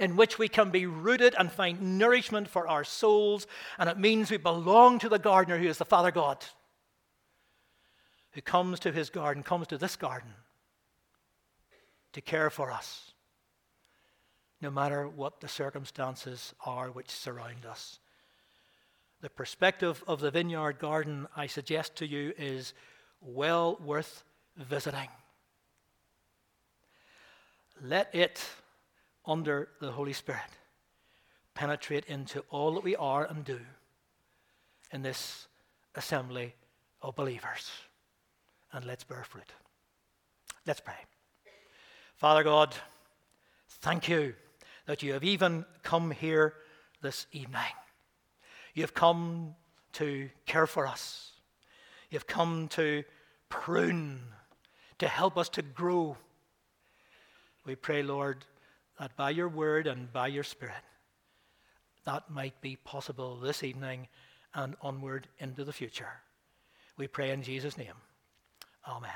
in 0.00 0.16
which 0.16 0.38
we 0.38 0.48
can 0.48 0.70
be 0.70 0.86
rooted 0.86 1.34
and 1.38 1.52
find 1.52 1.98
nourishment 1.98 2.48
for 2.48 2.66
our 2.66 2.84
souls, 2.84 3.46
and 3.78 3.90
it 3.90 3.98
means 3.98 4.30
we 4.30 4.36
belong 4.38 4.98
to 5.00 5.08
the 5.08 5.18
gardener 5.18 5.58
who 5.58 5.68
is 5.68 5.78
the 5.78 5.84
Father 5.84 6.10
God, 6.10 6.44
who 8.32 8.40
comes 8.40 8.80
to 8.80 8.92
his 8.92 9.10
garden, 9.10 9.42
comes 9.42 9.66
to 9.68 9.78
this 9.78 9.96
garden 9.96 10.34
to 12.16 12.22
care 12.22 12.48
for 12.48 12.72
us, 12.72 13.12
no 14.62 14.70
matter 14.70 15.06
what 15.06 15.42
the 15.42 15.48
circumstances 15.48 16.54
are 16.64 16.88
which 16.90 17.10
surround 17.10 17.66
us. 17.66 17.98
The 19.20 19.28
perspective 19.28 20.02
of 20.06 20.20
the 20.20 20.30
vineyard 20.30 20.78
garden, 20.78 21.28
I 21.36 21.46
suggest 21.46 21.96
to 21.96 22.06
you, 22.06 22.32
is 22.38 22.72
well 23.20 23.78
worth 23.84 24.24
visiting. 24.56 25.10
Let 27.82 28.14
it, 28.14 28.42
under 29.26 29.68
the 29.78 29.92
Holy 29.92 30.14
Spirit, 30.14 30.40
penetrate 31.52 32.06
into 32.06 32.42
all 32.48 32.72
that 32.76 32.84
we 32.84 32.96
are 32.96 33.26
and 33.26 33.44
do 33.44 33.60
in 34.90 35.02
this 35.02 35.48
assembly 35.94 36.54
of 37.02 37.14
believers. 37.14 37.70
And 38.72 38.86
let's 38.86 39.04
bear 39.04 39.22
fruit. 39.22 39.52
Let's 40.64 40.80
pray. 40.80 40.96
Father 42.16 42.42
God, 42.42 42.74
thank 43.68 44.08
you 44.08 44.34
that 44.86 45.02
you 45.02 45.12
have 45.12 45.22
even 45.22 45.66
come 45.82 46.10
here 46.10 46.54
this 47.02 47.26
evening. 47.30 47.60
You've 48.74 48.94
come 48.94 49.54
to 49.94 50.30
care 50.46 50.66
for 50.66 50.86
us. 50.86 51.32
You've 52.10 52.26
come 52.26 52.68
to 52.68 53.04
prune, 53.50 54.20
to 54.98 55.08
help 55.08 55.36
us 55.36 55.50
to 55.50 55.62
grow. 55.62 56.16
We 57.66 57.74
pray, 57.74 58.02
Lord, 58.02 58.46
that 58.98 59.14
by 59.16 59.30
your 59.30 59.48
word 59.48 59.86
and 59.86 60.10
by 60.10 60.28
your 60.28 60.44
spirit, 60.44 60.74
that 62.06 62.30
might 62.30 62.58
be 62.62 62.76
possible 62.76 63.36
this 63.36 63.62
evening 63.62 64.08
and 64.54 64.74
onward 64.80 65.28
into 65.38 65.64
the 65.64 65.72
future. 65.72 66.22
We 66.96 67.08
pray 67.08 67.30
in 67.30 67.42
Jesus' 67.42 67.76
name. 67.76 67.92
Amen. 68.88 69.10